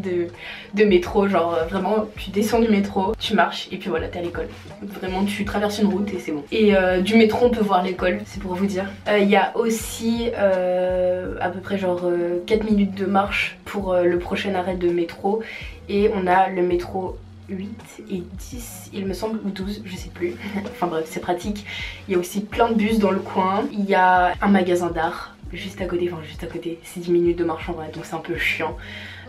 de, 0.75 0.85
métro. 0.85 1.29
Genre 1.29 1.55
euh, 1.55 1.65
vraiment 1.65 2.07
tu 2.17 2.31
descends 2.31 2.61
du 2.61 2.69
métro 2.69 3.15
tu 3.19 3.35
marches 3.35 3.69
et 3.71 3.77
puis 3.77 3.89
voilà 3.89 4.09
t'es 4.09 4.19
à 4.19 4.23
l'école. 4.23 4.49
Vraiment 4.83 5.25
tu 5.25 5.45
traverses 5.45 5.79
une 5.79 5.87
route 5.87 6.13
et 6.13 6.19
c'est 6.19 6.33
bon. 6.33 6.45
Et 6.51 6.77
euh, 6.77 7.01
du 7.01 7.17
métro 7.17 7.47
on 7.47 7.51
peut 7.51 7.63
voir 7.63 7.83
l'école 7.83 8.21
c'est 8.27 8.43
pour 8.43 8.55
vous 8.55 8.67
dire. 8.67 8.87
Euh, 9.09 9.19
il 9.19 9.29
y 9.29 9.37
a 9.37 9.57
aussi 9.57 10.31
à 10.35 11.49
peu 11.49 11.61
près 11.61 11.79
genre 11.79 12.03
4 12.47 12.65
minutes 12.65 12.95
de 12.95 13.07
marche 13.07 13.57
pour 13.65 13.95
le 13.95 14.19
prochain 14.19 14.55
arrêt 14.55 14.77
de 14.77 14.89
métro. 14.91 15.43
Et 15.89 16.11
on 16.15 16.27
a 16.27 16.49
le 16.49 16.63
métro 16.63 17.17
8 17.53 18.03
et 18.11 18.23
10 18.39 18.91
il 18.93 19.07
me 19.07 19.15
semble 19.15 19.39
ou 19.45 19.51
12 19.51 19.83
je 19.85 19.97
sais 19.97 20.11
plus. 20.11 20.35
Enfin 20.65 20.87
bref 20.87 21.07
c'est 21.09 21.21
pratique. 21.21 21.65
Il 22.09 22.13
y 22.13 22.15
a 22.17 22.19
aussi 22.19 22.41
plein 22.41 22.69
de 22.69 22.75
bus 22.75 22.99
dans 22.99 23.11
le 23.11 23.21
coin. 23.21 23.65
Il 23.73 23.85
y 23.85 23.95
a 23.95 24.35
un 24.41 24.49
magasin 24.49 24.91
d'art 24.91 25.37
juste 25.53 25.81
à 25.81 25.87
côté, 25.87 26.11
enfin 26.11 26.23
juste 26.23 26.43
à 26.43 26.47
côté, 26.47 26.79
c'est 26.83 27.01
10 27.01 27.11
minutes 27.11 27.39
de 27.39 27.45
marche 27.45 27.69
en 27.69 27.73
vrai, 27.73 27.91
donc 27.95 28.05
c'est 28.05 28.15
un 28.15 28.21
peu 28.21 28.37
chiant. 28.37 28.77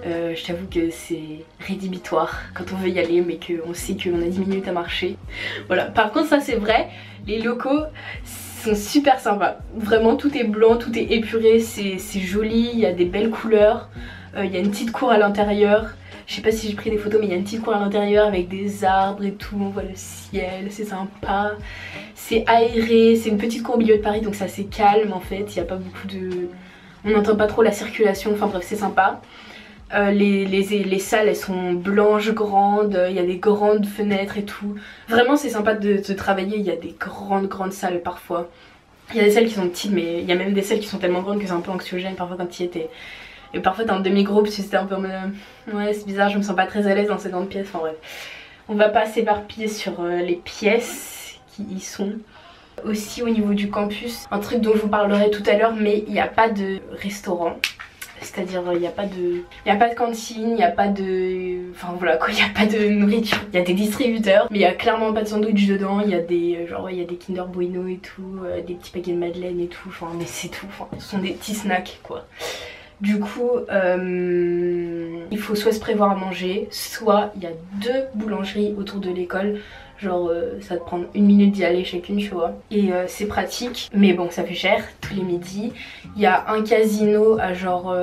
Euh, 0.05 0.35
je 0.35 0.45
t'avoue 0.45 0.67
que 0.67 0.89
c'est 0.89 1.45
rédhibitoire 1.59 2.41
quand 2.53 2.65
on 2.73 2.77
veut 2.77 2.89
y 2.89 2.99
aller 2.99 3.21
mais 3.21 3.37
qu'on 3.37 3.73
sait 3.73 3.95
qu'on 3.95 4.21
a 4.21 4.25
10 4.25 4.39
minutes 4.39 4.67
à 4.67 4.71
marcher. 4.71 5.17
Voilà, 5.67 5.85
par 5.85 6.11
contre 6.11 6.29
ça 6.29 6.39
c'est 6.39 6.55
vrai, 6.55 6.89
les 7.27 7.41
locaux 7.41 7.83
sont 8.63 8.75
super 8.75 9.19
sympas. 9.19 9.57
Vraiment 9.75 10.15
tout 10.15 10.35
est 10.37 10.43
blanc, 10.43 10.77
tout 10.77 10.97
est 10.97 11.11
épuré, 11.11 11.59
c'est 11.59 12.19
joli, 12.19 12.69
il 12.73 12.79
y 12.79 12.85
a 12.85 12.93
des 12.93 13.05
belles 13.05 13.29
couleurs, 13.29 13.89
euh, 14.35 14.45
il 14.45 14.51
y 14.51 14.57
a 14.57 14.59
une 14.59 14.71
petite 14.71 14.91
cour 14.91 15.11
à 15.11 15.17
l'intérieur. 15.17 15.93
Je 16.25 16.35
sais 16.35 16.41
pas 16.41 16.51
si 16.51 16.69
j'ai 16.69 16.75
pris 16.75 16.89
des 16.89 16.97
photos 16.97 17.19
mais 17.19 17.27
il 17.27 17.31
y 17.31 17.33
a 17.33 17.37
une 17.37 17.43
petite 17.43 17.61
cour 17.61 17.73
à 17.73 17.79
l'intérieur 17.79 18.27
avec 18.27 18.47
des 18.47 18.85
arbres 18.85 19.25
et 19.25 19.33
tout, 19.33 19.57
on 19.59 19.69
voit 19.69 19.83
le 19.83 19.95
ciel, 19.95 20.67
c'est 20.69 20.85
sympa. 20.85 21.51
C'est 22.15 22.45
aéré, 22.47 23.17
c'est 23.17 23.29
une 23.29 23.37
petite 23.37 23.63
cour 23.63 23.75
au 23.75 23.77
milieu 23.77 23.97
de 23.97 24.01
Paris 24.01 24.21
donc 24.21 24.35
c'est 24.35 24.45
assez 24.45 24.65
calme 24.65 25.11
en 25.11 25.19
fait, 25.19 25.45
il 25.49 25.53
n'y 25.55 25.59
a 25.59 25.65
pas 25.65 25.75
beaucoup 25.75 26.07
de... 26.07 26.47
On 27.05 27.09
n'entend 27.09 27.35
pas 27.35 27.47
trop 27.47 27.61
la 27.63 27.73
circulation, 27.73 28.31
enfin 28.33 28.47
bref 28.47 28.63
c'est 28.65 28.77
sympa. 28.77 29.19
Euh, 29.93 30.09
les, 30.09 30.45
les, 30.45 30.99
salles 30.99 31.27
elles 31.27 31.35
sont 31.35 31.73
blanches, 31.73 32.31
grandes, 32.31 32.99
il 33.09 33.15
y 33.15 33.19
a 33.19 33.23
des 33.23 33.37
grandes 33.37 33.85
fenêtres 33.85 34.37
et 34.39 34.43
tout. 34.43 34.75
Vraiment 35.07 35.35
c'est 35.35 35.49
sympa 35.49 35.75
de, 35.75 36.13
travailler, 36.13 36.57
il 36.57 36.63
y 36.63 36.71
a 36.71 36.75
des 36.75 36.95
grandes 36.99 37.47
grandes 37.47 37.73
salles 37.73 38.01
parfois. 38.01 38.49
Il 39.11 39.17
y 39.17 39.19
a 39.19 39.23
des 39.23 39.31
salles 39.31 39.45
qui 39.45 39.53
sont 39.53 39.67
petites 39.67 39.91
mais 39.91 40.21
il 40.21 40.25
y 40.25 40.31
a 40.31 40.35
même 40.35 40.53
des 40.53 40.63
salles 40.63 40.79
qui 40.79 40.87
sont 40.87 40.97
tellement 40.97 41.21
grandes 41.21 41.39
que 41.39 41.45
c'est 41.45 41.51
un 41.51 41.59
peu 41.59 41.69
anxiogène 41.69 42.15
parfois 42.15 42.37
quand 42.37 42.47
tu 42.47 42.63
y 42.63 42.65
étais. 42.65 42.89
Et 43.53 43.59
parfois 43.59 43.85
t'es 43.85 43.91
en 43.91 43.99
demi-groupe, 43.99 44.47
c'était 44.47 44.77
un 44.77 44.85
peu 44.85 44.95
ouais 44.95 45.93
c'est 45.93 46.07
bizarre, 46.07 46.29
je 46.29 46.39
me 46.39 46.43
sens 46.43 46.55
pas 46.55 46.65
très 46.65 46.87
à 46.87 46.95
l'aise 46.95 47.09
dans 47.09 47.19
ces 47.19 47.29
grandes 47.29 47.49
pièces, 47.49 47.67
bref. 47.71 47.95
On 48.67 48.73
va 48.73 48.89
pas 48.89 49.05
s'éparpiller 49.05 49.67
sur 49.67 49.99
euh, 49.99 50.21
les 50.21 50.37
pièces 50.37 51.39
qui 51.55 51.63
y 51.63 51.79
sont. 51.79 52.13
Aussi 52.85 53.21
au 53.21 53.29
niveau 53.29 53.53
du 53.53 53.69
campus, 53.69 54.25
un 54.31 54.39
truc 54.39 54.59
dont 54.59 54.73
je 54.73 54.79
vous 54.79 54.87
parlerai 54.87 55.29
tout 55.29 55.43
à 55.45 55.53
l'heure 55.53 55.75
mais 55.75 56.03
il 56.07 56.13
n'y 56.13 56.19
a 56.19 56.27
pas 56.27 56.49
de 56.49 56.79
restaurant. 56.91 57.57
C'est-à-dire 58.23 58.63
il 58.73 58.79
n'y 58.79 58.87
a 58.87 58.91
pas 58.91 59.05
de 59.05 59.43
il 59.65 59.71
a 59.71 59.75
pas 59.75 59.89
de 59.89 59.95
cantine, 59.95 60.49
il 60.49 60.55
n'y 60.55 60.63
a 60.63 60.71
pas 60.71 60.87
de 60.87 61.71
enfin 61.71 61.93
voilà 61.97 62.17
quoi, 62.17 62.29
il 62.31 62.35
n'y 62.35 62.41
a 62.41 62.49
pas 62.53 62.65
de 62.65 62.89
nourriture. 62.89 63.39
Il 63.51 63.59
y 63.59 63.61
a 63.61 63.65
des 63.65 63.73
distributeurs, 63.73 64.47
mais 64.49 64.57
il 64.57 64.61
n'y 64.61 64.65
a 64.65 64.73
clairement 64.73 65.13
pas 65.13 65.23
de 65.23 65.27
sandwich 65.27 65.67
dedans, 65.67 65.99
il 66.01 66.09
y 66.09 66.15
a 66.15 66.21
des 66.21 66.67
genre 66.67 66.89
il 66.89 66.97
y 66.97 67.01
a 67.01 67.05
des 67.05 67.15
Kinder 67.15 67.45
Bueno 67.47 67.87
et 67.87 67.97
tout, 67.97 68.39
euh, 68.45 68.61
des 68.61 68.73
petits 68.75 68.91
paquets 68.91 69.13
de 69.13 69.17
madeleine 69.17 69.59
et 69.59 69.67
tout, 69.67 69.89
enfin 69.89 70.07
mais 70.17 70.25
c'est 70.25 70.49
tout, 70.49 70.67
ce 70.97 71.05
sont 71.05 71.19
des 71.19 71.31
petits 71.31 71.55
snacks 71.55 71.99
quoi. 72.03 72.25
Du 73.01 73.19
coup, 73.19 73.49
euh, 73.69 75.25
il 75.29 75.37
faut 75.37 75.55
soit 75.55 75.73
se 75.73 75.79
prévoir 75.79 76.11
à 76.11 76.15
manger, 76.15 76.69
soit 76.71 77.33
il 77.35 77.43
y 77.43 77.47
a 77.47 77.51
deux 77.73 78.05
boulangeries 78.15 78.73
autour 78.77 79.01
de 79.01 79.09
l'école. 79.09 79.59
Genre 80.03 80.29
euh, 80.29 80.59
ça 80.61 80.77
te 80.77 80.83
prend 80.83 81.01
une 81.13 81.25
minute 81.25 81.51
d'y 81.51 81.63
aller 81.63 81.83
chacune 81.83 82.17
tu 82.17 82.29
vois. 82.29 82.55
Et 82.71 82.91
euh, 82.91 83.05
c'est 83.07 83.27
pratique 83.27 83.89
mais 83.93 84.13
bon 84.13 84.29
ça 84.29 84.43
fait 84.43 84.53
cher 84.53 84.83
tous 85.01 85.13
les 85.15 85.23
midis. 85.23 85.71
Il 86.15 86.21
y 86.21 86.25
a 86.25 86.49
un 86.51 86.61
casino 86.61 87.37
à 87.39 87.53
genre 87.53 87.95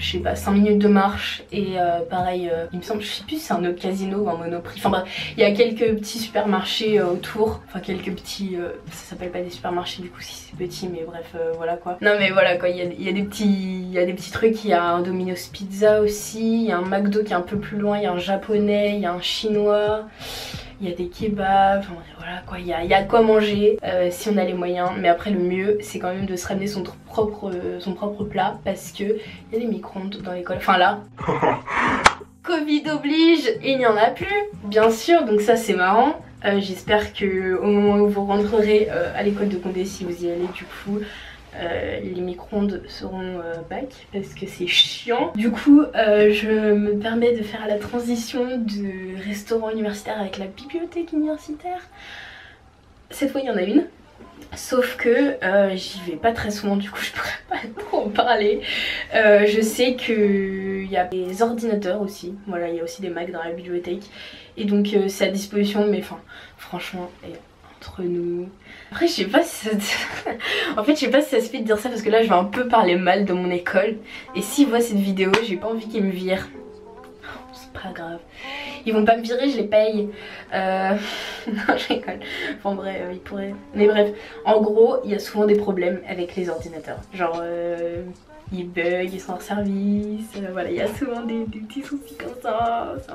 je 0.00 0.12
sais 0.12 0.18
pas 0.18 0.34
5 0.34 0.52
minutes 0.52 0.78
de 0.78 0.88
marche 0.88 1.42
et 1.52 1.78
euh, 1.78 2.00
pareil 2.08 2.48
euh, 2.50 2.66
il 2.72 2.78
me 2.78 2.82
semble 2.82 3.02
je 3.02 3.08
sais 3.08 3.22
plus 3.24 3.36
si 3.36 3.42
c'est 3.42 3.52
un 3.52 3.64
autre 3.64 3.80
casino 3.80 4.18
ou 4.18 4.30
un 4.30 4.36
monoprix. 4.36 4.78
Enfin 4.78 4.88
bref 4.90 5.32
il 5.36 5.42
y 5.42 5.44
a 5.44 5.52
quelques 5.52 5.98
petits 5.98 6.18
supermarchés 6.18 6.98
euh, 6.98 7.06
autour. 7.06 7.60
Enfin 7.68 7.80
quelques 7.80 8.12
petits 8.12 8.56
ça 8.90 9.10
s'appelle 9.10 9.30
pas 9.30 9.42
des 9.42 9.50
supermarchés 9.50 10.02
du 10.02 10.10
coup 10.10 10.20
si 10.20 10.34
c'est 10.34 10.56
petit 10.56 10.88
mais 10.88 11.04
bref 11.06 11.36
voilà 11.56 11.76
quoi. 11.76 11.98
Non 12.00 12.12
mais 12.18 12.30
voilà 12.30 12.56
quoi 12.56 12.70
il 12.70 12.76
y 12.76 12.80
a, 12.80 12.84
y 12.84 13.08
a, 13.08 13.12
des 13.12 13.22
petits 13.22 13.44
il 13.44 13.92
y 13.92 13.98
a 13.98 14.06
des 14.06 14.14
petits 14.14 14.30
trucs. 14.30 14.64
Il 14.64 14.70
y 14.70 14.72
a 14.72 14.82
un 14.82 15.02
Domino's 15.02 15.48
Pizza 15.48 16.00
aussi 16.00 16.62
il 16.64 16.68
y 16.68 16.72
a 16.72 16.78
un 16.78 16.86
McDo 16.86 17.22
qui 17.22 17.32
est 17.32 17.36
un 17.36 17.42
peu 17.42 17.58
plus 17.58 17.76
loin 17.76 17.98
il 17.98 18.04
y 18.04 18.06
a 18.06 18.12
un 18.12 18.18
japonais 18.18 18.94
il 18.94 19.00
y 19.00 19.06
a 19.06 19.12
un 19.12 19.20
chinois 19.20 20.06
il 20.80 20.88
y 20.88 20.92
a 20.92 20.96
des 20.96 21.08
kebabs, 21.08 21.80
enfin, 21.80 21.94
voilà 22.18 22.42
quoi, 22.46 22.58
il 22.58 22.66
y 22.66 22.72
a, 22.72 22.84
y 22.84 22.94
a, 22.94 23.02
de 23.02 23.08
quoi 23.08 23.22
manger 23.22 23.78
euh, 23.84 24.08
si 24.10 24.28
on 24.28 24.36
a 24.36 24.44
les 24.44 24.54
moyens. 24.54 24.90
Mais 24.98 25.08
après 25.08 25.30
le 25.30 25.38
mieux 25.38 25.78
c'est 25.82 25.98
quand 25.98 26.12
même 26.12 26.26
de 26.26 26.36
se 26.36 26.46
ramener 26.46 26.66
son 26.66 26.82
propre, 27.06 27.50
son 27.78 27.94
propre 27.94 28.24
plat 28.24 28.58
parce 28.64 28.92
que 28.92 29.04
il 29.04 29.52
y 29.52 29.56
a 29.56 29.58
des 29.60 29.66
micro-ondes 29.66 30.18
dans 30.22 30.32
l'école. 30.32 30.56
Enfin 30.58 30.78
là, 30.78 31.00
Covid 32.42 32.84
oblige 32.90 33.46
et 33.62 33.72
il 33.72 33.78
n'y 33.78 33.86
en 33.86 33.96
a 33.96 34.10
plus, 34.10 34.26
bien 34.64 34.90
sûr, 34.90 35.24
donc 35.24 35.40
ça 35.40 35.56
c'est 35.56 35.74
marrant. 35.74 36.20
Euh, 36.44 36.58
j'espère 36.58 37.12
que 37.12 37.58
au 37.58 37.66
moment 37.66 37.96
où 37.96 38.08
vous 38.08 38.24
rentrerez 38.24 38.88
euh, 38.90 39.12
à 39.14 39.22
l'école 39.22 39.48
de 39.48 39.56
Condé, 39.56 39.84
si 39.84 40.04
vous 40.04 40.24
y 40.24 40.30
allez 40.30 40.48
du 40.54 40.64
coup, 40.64 41.00
euh, 41.56 42.00
les 42.00 42.20
micro-ondes 42.20 42.82
seront 42.86 43.40
euh, 43.40 43.54
back 43.68 44.06
parce 44.12 44.34
que 44.34 44.46
c'est 44.46 44.66
chiant. 44.66 45.32
Du 45.34 45.50
coup, 45.50 45.82
euh, 45.82 46.32
je 46.32 46.72
me 46.74 46.96
permets 46.98 47.36
de 47.36 47.42
faire 47.42 47.66
la 47.66 47.76
transition 47.76 48.58
de 48.58 49.22
restaurant 49.24 49.70
universitaire 49.70 50.20
avec 50.20 50.38
la 50.38 50.46
bibliothèque 50.46 51.12
universitaire. 51.12 51.80
Cette 53.10 53.32
fois, 53.32 53.40
il 53.40 53.48
y 53.48 53.50
en 53.50 53.56
a 53.56 53.62
une. 53.62 53.86
Sauf 54.54 54.96
que 54.96 55.36
j'y 55.74 56.00
vais 56.10 56.16
pas 56.16 56.32
très 56.32 56.50
souvent, 56.50 56.76
du 56.76 56.90
coup 56.90 56.98
je 57.02 57.12
pourrais 57.12 57.30
pas 57.48 57.80
trop 57.82 57.98
en 58.06 58.08
parler. 58.08 58.62
je 59.12 59.60
sais 59.62 59.94
qu'il 59.94 60.90
y 60.90 60.96
a 60.96 61.04
des 61.04 61.42
ordinateurs 61.42 62.00
aussi, 62.00 62.34
voilà, 62.48 62.68
il 62.68 62.74
y 62.74 62.80
a 62.80 62.82
aussi 62.82 63.00
des 63.00 63.10
Macs 63.10 63.30
dans 63.30 63.42
la 63.44 63.52
bibliothèque. 63.52 64.02
Et 64.56 64.64
donc 64.64 64.88
c'est 65.06 65.26
à 65.26 65.30
disposition, 65.30 65.86
mais 65.86 65.98
enfin, 66.00 66.18
franchement, 66.56 67.10
entre 67.80 68.02
nous. 68.02 68.48
Après, 68.90 69.06
je 69.06 69.12
sais 69.12 69.24
pas 69.24 69.42
si 69.42 69.68
ça. 69.68 69.70
en 70.76 70.84
fait, 70.84 70.94
je 70.94 71.00
sais 71.00 71.10
pas 71.10 71.22
si 71.22 71.30
ça 71.30 71.40
se 71.40 71.48
fait 71.48 71.60
de 71.60 71.64
dire 71.64 71.78
ça 71.78 71.88
parce 71.88 72.02
que 72.02 72.10
là, 72.10 72.22
je 72.22 72.28
vais 72.28 72.34
un 72.34 72.44
peu 72.44 72.68
parler 72.68 72.96
mal 72.96 73.24
de 73.24 73.32
mon 73.32 73.50
école. 73.50 73.96
Et 74.34 74.42
s'ils 74.42 74.68
voient 74.68 74.80
cette 74.80 74.98
vidéo, 74.98 75.32
j'ai 75.46 75.56
pas 75.56 75.68
envie 75.68 75.88
qu'ils 75.88 76.04
me 76.04 76.10
virent. 76.10 76.46
C'est 77.52 77.72
pas 77.72 77.90
grave. 77.94 78.20
Ils 78.84 78.92
vont 78.92 79.04
pas 79.04 79.16
me 79.16 79.22
virer, 79.22 79.48
je 79.50 79.56
les 79.56 79.64
paye. 79.64 80.10
Euh... 80.52 80.90
non, 81.48 81.76
je 81.76 81.88
rigole. 81.88 82.20
Enfin, 82.62 82.76
ils 83.12 83.18
pourraient. 83.18 83.54
Mais 83.74 83.86
bref, 83.86 84.10
en 84.44 84.60
gros, 84.60 84.98
il 85.04 85.10
y 85.10 85.14
a 85.14 85.18
souvent 85.18 85.46
des 85.46 85.56
problèmes 85.56 86.00
avec 86.06 86.36
les 86.36 86.50
ordinateurs. 86.50 87.00
Genre. 87.14 87.40
Euh 87.42 88.02
ils 88.52 88.68
bug, 88.68 89.10
ils 89.12 89.20
sont 89.20 89.32
en 89.32 89.40
service, 89.40 90.26
euh, 90.36 90.48
voilà, 90.52 90.70
il 90.70 90.76
y 90.76 90.80
a 90.80 90.88
souvent 90.88 91.22
des, 91.22 91.44
petits 91.44 91.82
soucis 91.82 92.16
comme 92.18 92.34
ça, 92.42 92.94
c'est 93.06 93.12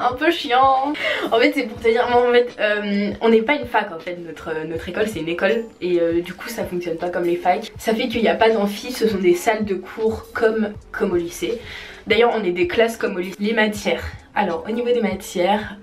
un, 0.00 0.12
peu 0.12 0.30
chiant. 0.30 0.92
En 1.30 1.38
fait, 1.38 1.52
c'est 1.54 1.64
pour 1.64 1.78
te 1.78 1.88
dire, 1.88 2.06
en 2.12 2.32
fait, 2.32 2.48
euh, 2.58 3.12
on 3.20 3.28
n'est 3.28 3.42
pas 3.42 3.54
une 3.54 3.66
fac 3.66 3.92
en 3.92 3.98
fait, 3.98 4.16
notre, 4.16 4.52
notre 4.66 4.88
école 4.88 5.06
c'est 5.06 5.20
une 5.20 5.28
école 5.28 5.64
et 5.80 6.00
euh, 6.00 6.20
du 6.20 6.34
coup 6.34 6.48
ça 6.48 6.64
fonctionne 6.64 6.96
pas 6.96 7.10
comme 7.10 7.24
les 7.24 7.36
facs. 7.36 7.72
Ça 7.78 7.94
fait 7.94 8.08
qu'il 8.08 8.22
n'y 8.22 8.28
a 8.28 8.34
pas 8.34 8.50
d'amphi, 8.50 8.92
ce 8.92 9.08
sont 9.08 9.18
des 9.18 9.34
salles 9.34 9.64
de 9.64 9.74
cours 9.74 10.26
comme, 10.32 10.72
comme 10.90 11.12
au 11.12 11.16
lycée. 11.16 11.60
D'ailleurs, 12.06 12.32
on 12.34 12.44
est 12.44 12.52
des 12.52 12.68
classes 12.68 12.96
comme 12.96 13.16
au 13.16 13.20
lycée. 13.20 13.36
Les 13.40 13.52
matières. 13.52 14.04
Alors, 14.34 14.64
au 14.68 14.70
niveau 14.70 14.88
des 14.88 15.00
matières, 15.00 15.76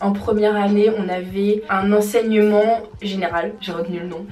en 0.00 0.12
première 0.12 0.54
année, 0.56 0.90
on 0.98 1.08
avait 1.08 1.62
un 1.70 1.92
enseignement 1.92 2.82
général, 3.00 3.52
j'ai 3.60 3.72
retenu 3.72 4.00
le 4.00 4.08
nom. 4.08 4.26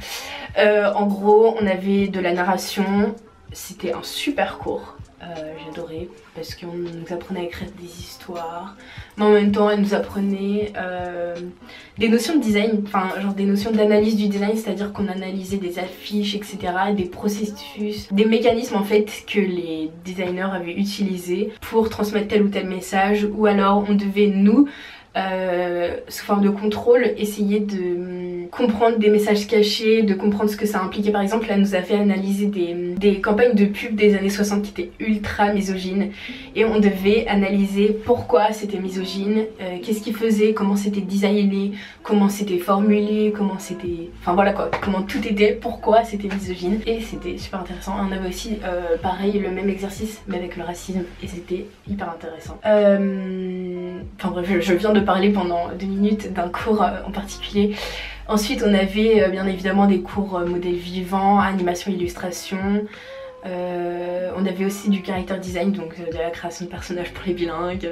en 0.58 1.06
gros, 1.06 1.56
on 1.58 1.66
avait 1.66 2.08
de 2.08 2.20
la 2.20 2.32
narration, 2.32 3.14
c'était 3.52 3.92
un 3.92 4.02
super 4.02 4.58
cours. 4.58 4.96
Euh, 5.22 5.52
j'adorais 5.64 6.08
parce 6.34 6.56
qu'on 6.56 6.74
nous 6.74 7.12
apprenait 7.12 7.42
à 7.42 7.44
écrire 7.44 7.68
des 7.80 7.86
histoires 7.86 8.74
mais 9.16 9.24
en 9.24 9.30
même 9.30 9.52
temps 9.52 9.70
elle 9.70 9.80
nous 9.80 9.94
apprenait 9.94 10.72
euh, 10.76 11.36
des 11.96 12.08
notions 12.08 12.34
de 12.34 12.42
design 12.42 12.82
enfin 12.84 13.20
genre 13.20 13.32
des 13.32 13.44
notions 13.44 13.70
d'analyse 13.70 14.16
du 14.16 14.26
design 14.26 14.56
c'est 14.56 14.70
à 14.70 14.74
dire 14.74 14.92
qu'on 14.92 15.06
analysait 15.06 15.58
des 15.58 15.78
affiches 15.78 16.34
etc 16.34 16.58
des 16.96 17.04
processus 17.04 18.12
des 18.12 18.24
mécanismes 18.24 18.74
en 18.74 18.82
fait 18.82 19.22
que 19.32 19.38
les 19.38 19.92
designers 20.04 20.50
avaient 20.52 20.74
utilisés 20.74 21.52
pour 21.60 21.88
transmettre 21.88 22.26
tel 22.26 22.42
ou 22.42 22.48
tel 22.48 22.66
message 22.66 23.24
ou 23.32 23.46
alors 23.46 23.84
on 23.88 23.94
devait 23.94 24.26
nous 24.26 24.68
euh, 25.14 25.96
sous 26.08 26.24
forme 26.24 26.42
de 26.42 26.48
contrôle, 26.48 27.04
essayer 27.18 27.60
de 27.60 27.76
hum, 27.76 28.48
comprendre 28.50 28.98
des 28.98 29.10
messages 29.10 29.46
cachés, 29.46 30.02
de 30.02 30.14
comprendre 30.14 30.48
ce 30.48 30.56
que 30.56 30.64
ça 30.64 30.80
impliquait. 30.80 31.10
Par 31.10 31.20
exemple, 31.20 31.46
elle 31.50 31.60
nous 31.60 31.74
a 31.74 31.82
fait 31.82 31.96
analyser 31.96 32.46
des, 32.46 32.74
des 32.96 33.20
campagnes 33.20 33.54
de 33.54 33.66
pub 33.66 33.94
des 33.94 34.14
années 34.14 34.30
60 34.30 34.62
qui 34.62 34.70
étaient 34.70 34.90
ultra 35.00 35.52
misogynes 35.52 36.12
et 36.56 36.64
on 36.64 36.80
devait 36.80 37.26
analyser 37.28 37.94
pourquoi 38.04 38.52
c'était 38.52 38.78
misogyne, 38.78 39.44
euh, 39.60 39.78
qu'est-ce 39.82 40.00
qu'il 40.02 40.14
faisait, 40.14 40.54
comment 40.54 40.76
c'était 40.76 41.02
designé, 41.02 41.72
comment 42.02 42.30
c'était 42.30 42.58
formulé, 42.58 43.34
comment 43.36 43.58
c'était... 43.58 44.08
Enfin 44.20 44.32
voilà 44.32 44.54
quoi, 44.54 44.70
comment 44.82 45.02
tout 45.02 45.26
était, 45.26 45.52
pourquoi 45.52 46.04
c'était 46.04 46.28
misogyne 46.28 46.80
et 46.86 47.00
c'était 47.00 47.36
super 47.36 47.60
intéressant. 47.60 47.96
On 48.00 48.12
avait 48.12 48.28
aussi 48.28 48.58
euh, 48.64 48.96
pareil 49.02 49.38
le 49.38 49.50
même 49.50 49.68
exercice 49.68 50.22
mais 50.26 50.38
avec 50.38 50.56
le 50.56 50.64
racisme 50.64 51.04
et 51.22 51.26
c'était 51.26 51.66
hyper 51.86 52.10
intéressant. 52.10 52.58
Enfin 52.62 54.30
bref, 54.30 54.48
je 54.60 54.72
viens 54.74 54.92
de 54.92 55.01
parler 55.02 55.30
pendant 55.30 55.68
deux 55.78 55.86
minutes 55.86 56.32
d'un 56.32 56.48
cours 56.48 56.82
euh, 56.82 57.02
en 57.06 57.10
particulier. 57.10 57.74
Ensuite 58.28 58.62
on 58.66 58.72
avait 58.72 59.22
euh, 59.22 59.28
bien 59.28 59.46
évidemment 59.46 59.86
des 59.86 60.00
cours 60.00 60.36
euh, 60.36 60.46
modèles 60.46 60.74
vivants, 60.74 61.38
animation, 61.38 61.90
illustration. 61.92 62.84
on 63.44 64.46
avait 64.46 64.64
aussi 64.64 64.88
du 64.88 65.04
character 65.04 65.38
design, 65.38 65.72
donc 65.72 65.98
de 65.98 66.16
la 66.16 66.30
création 66.30 66.64
de 66.64 66.70
personnages 66.70 67.12
pour 67.12 67.24
les 67.26 67.34
bilingues. 67.34 67.90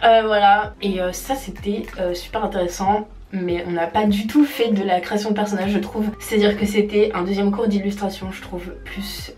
voilà, 0.00 0.74
et 0.80 0.98
ça 1.12 1.34
c'était 1.34 1.84
super 2.14 2.44
intéressant 2.44 3.06
mais 3.34 3.64
on 3.66 3.70
n'a 3.70 3.86
pas 3.86 4.04
du 4.04 4.26
tout 4.26 4.44
fait 4.44 4.72
de 4.72 4.82
la 4.82 5.00
création 5.00 5.30
de 5.30 5.34
personnages 5.34 5.70
je 5.70 5.78
trouve. 5.78 6.06
C'est-à-dire 6.20 6.58
que 6.58 6.66
c'était 6.66 7.10
un 7.14 7.22
deuxième 7.22 7.50
cours 7.50 7.66
d'illustration 7.66 8.30
je 8.32 8.42
trouve 8.42 8.74
plus... 8.84 9.32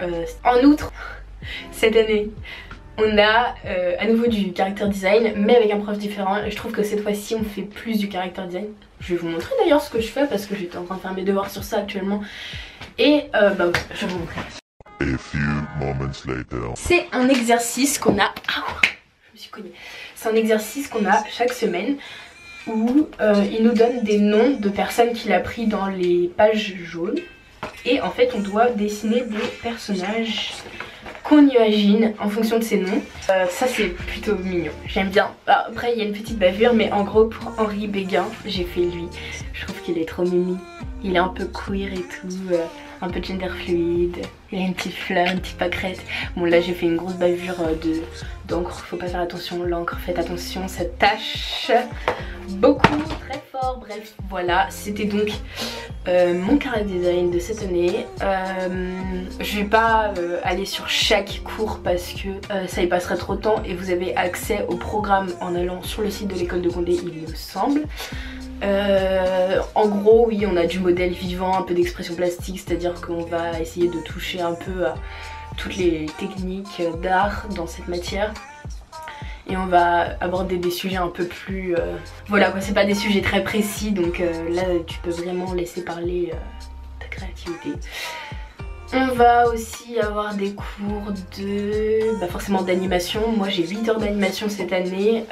En 0.45 0.65
outre, 0.65 0.93
cette 1.71 1.97
année, 1.97 2.31
on 2.99 3.19
a 3.19 3.55
euh, 3.67 3.97
à 3.99 4.07
nouveau 4.07 4.27
du 4.27 4.53
character 4.55 4.87
design 4.89 5.33
mais 5.37 5.57
avec 5.57 5.71
un 5.73 5.81
prof 5.81 5.99
différent 5.99 6.39
et 6.39 6.51
je 6.51 6.57
trouve 6.57 6.73
que 6.73 6.83
cette 6.83 7.03
fois-ci 7.03 7.35
on 7.35 7.45
fait 7.45 7.63
plus 7.63 7.99
du 7.99 8.11
character 8.11 8.43
design. 8.47 8.67
Je 9.01 9.15
vais 9.15 9.21
vous 9.21 9.29
montrer 9.29 9.53
d'ailleurs 9.61 9.83
ce 9.83 9.91
que 9.91 10.01
je 10.01 10.07
fais 10.07 10.27
parce 10.27 10.47
que 10.47 10.55
j'étais 10.55 10.77
en 10.77 10.85
train 10.85 10.97
de 10.97 11.01
faire 11.01 11.15
mes 11.15 11.25
devoirs 11.25 11.51
sur 11.51 11.65
ça 11.65 11.79
actuellement 11.79 12.23
Et 12.99 13.25
euh, 13.35 13.51
bah 13.51 13.67
je 13.95 14.07
vais 14.07 14.13
vous 14.13 14.19
montrer. 14.21 14.41
C'est 16.77 17.07
un 17.13 17.29
exercice 17.29 17.99
qu'on 17.99 18.19
a... 18.19 18.33
Ah, 18.49 18.65
je 18.83 19.33
me 19.35 19.39
suis 19.39 19.51
cognée. 19.51 19.73
C'est 20.15 20.29
un 20.29 20.37
exercice 20.37 20.89
qu'on 20.89 21.05
a 21.05 21.23
chaque 21.29 21.53
semaine 21.53 21.97
où 22.67 23.09
euh, 23.21 23.45
il 23.51 23.65
nous 23.65 23.75
donne 23.75 24.03
des 24.03 24.19
noms 24.19 24.57
de 24.59 24.69
personnes 24.71 25.13
qu'il 25.13 25.33
a 25.33 25.41
pris 25.41 25.67
dans 25.67 25.89
les 25.89 26.33
pages 26.35 26.75
jaunes. 26.85 27.19
Et 27.85 28.01
en 28.01 28.11
fait 28.11 28.31
on 28.35 28.41
doit 28.41 28.71
dessiner 28.71 29.23
des 29.23 29.47
personnages 29.63 30.53
qu'on 31.25 31.49
imagine 31.49 32.13
en 32.21 32.29
fonction 32.29 32.59
de 32.59 32.65
ces 32.65 32.77
noms. 32.77 33.03
Euh, 33.31 33.47
ça 33.49 33.67
c'est 33.67 33.89
plutôt 33.89 34.37
mignon, 34.37 34.73
j'aime 34.87 35.09
bien. 35.09 35.31
Ah, 35.47 35.67
après 35.69 35.93
il 35.93 35.99
y 35.99 36.03
a 36.03 36.05
une 36.05 36.13
petite 36.13 36.39
bavure 36.39 36.75
mais 36.75 36.93
en 36.93 37.03
gros 37.03 37.25
pour 37.25 37.53
Henri 37.59 37.89
Béguin 37.89 38.27
j'ai 38.45 38.65
fait 38.65 38.83
lui. 38.83 39.09
Je 39.53 39.65
trouve 39.65 39.81
qu'il 39.83 39.99
est 39.99 40.09
trop 40.09 40.23
mimi. 40.23 40.57
Il 41.03 41.17
est 41.17 41.19
un 41.19 41.29
peu 41.29 41.47
queer 41.47 41.93
et 41.93 42.03
tout. 42.03 42.29
Euh, 42.53 42.65
un 43.05 43.11
peu 43.11 43.23
gender 43.23 43.49
fluide, 43.49 44.17
il 44.51 44.59
y 44.59 44.63
a 44.63 44.67
une 44.67 44.75
petite 44.75 44.95
fleur, 44.95 45.27
une 45.31 45.41
petite 45.41 45.59
pâquerette. 45.59 46.01
Bon 46.37 46.45
là 46.45 46.61
j'ai 46.61 46.73
fait 46.73 46.87
une 46.87 46.97
grosse 46.97 47.15
bavure 47.15 47.61
euh, 47.61 47.75
de 47.85 48.03
d'encre, 48.49 48.73
faut 48.73 48.97
pas 48.97 49.07
faire 49.07 49.21
attention, 49.21 49.63
l'encre, 49.63 49.99
faites 49.99 50.19
attention, 50.19 50.69
ça 50.69 50.85
tâche 50.85 51.71
beaucoup, 52.49 53.03
très 53.27 53.43
fort, 53.51 53.79
bref 53.81 54.15
voilà, 54.29 54.67
c'était 54.71 55.07
donc 55.07 55.29
euh, 56.09 56.35
mon 56.35 56.59
carré 56.59 56.85
design 56.85 57.31
de 57.31 57.39
cette 57.39 57.63
année. 57.63 58.07
Euh, 58.23 58.93
je 59.41 59.59
vais 59.59 59.65
pas 59.65 60.13
aller 60.43 60.67
sur 60.67 60.89
chaque 60.89 61.41
cours 61.43 61.81
parce 61.83 62.13
que 62.13 62.29
ça 62.67 62.83
y 62.83 62.87
passerait 62.87 63.17
trop 63.17 63.35
de 63.35 63.41
temps 63.41 63.63
et 63.65 63.75
vous 63.75 63.91
avez 63.91 64.15
accès 64.15 64.67
au 64.69 64.77
programme 64.77 65.29
en 65.41 65.55
allant 65.55 65.83
sur 65.83 66.03
le 66.03 66.11
site 66.11 66.29
de 66.29 66.35
l'école 66.35 66.61
de 66.61 66.69
Condé 66.69 66.93
il 66.93 67.23
me 67.23 67.35
semble. 67.35 67.87
Euh, 68.63 69.61
en 69.75 69.89
gros, 69.89 70.27
oui, 70.29 70.45
on 70.51 70.57
a 70.57 70.67
du 70.67 70.79
modèle 70.79 71.13
vivant, 71.13 71.57
un 71.57 71.63
peu 71.63 71.75
d'expression 71.75 72.15
plastique, 72.15 72.61
c'est-à-dire 72.65 72.95
qu'on 73.01 73.23
va 73.25 73.59
essayer 73.61 73.89
de 73.89 74.01
toucher 74.01 74.41
un 74.41 74.55
peu 74.55 74.87
à 74.87 74.95
toutes 75.57 75.77
les 75.77 76.07
techniques 76.19 76.83
d'art 77.03 77.47
dans 77.55 77.67
cette 77.67 77.89
matière. 77.89 78.33
Et 79.49 79.57
on 79.57 79.67
va 79.67 80.17
aborder 80.21 80.57
des 80.57 80.71
sujets 80.71 80.97
un 80.97 81.09
peu 81.09 81.27
plus... 81.27 81.75
Euh, 81.77 81.97
voilà 82.29 82.51
quoi, 82.51 82.61
c'est 82.61 82.73
pas 82.73 82.87
des 82.87 82.95
sujets 82.95 83.21
très 83.21 83.45
précis, 83.45 83.93
donc 83.93 84.21
euh, 84.21 84.49
là 84.49 84.63
tu 84.87 84.99
peux 85.01 85.11
vraiment 85.11 85.53
laisser 85.53 85.85
parler 85.85 86.33
ta 86.99 87.07
créativité. 87.09 87.73
On 88.95 89.09
va 89.09 89.49
aussi 89.49 89.99
avoir 90.01 90.35
des 90.35 90.55
cours 90.55 91.13
de... 91.39 92.19
Bah 92.21 92.29
forcément 92.29 92.63
d'animation. 92.63 93.33
Moi 93.37 93.51
j'ai 93.51 93.67
8 93.67 93.89
heures 93.91 93.99
d'animation 93.99 94.49
cette 94.49 94.73
année, 94.73 95.25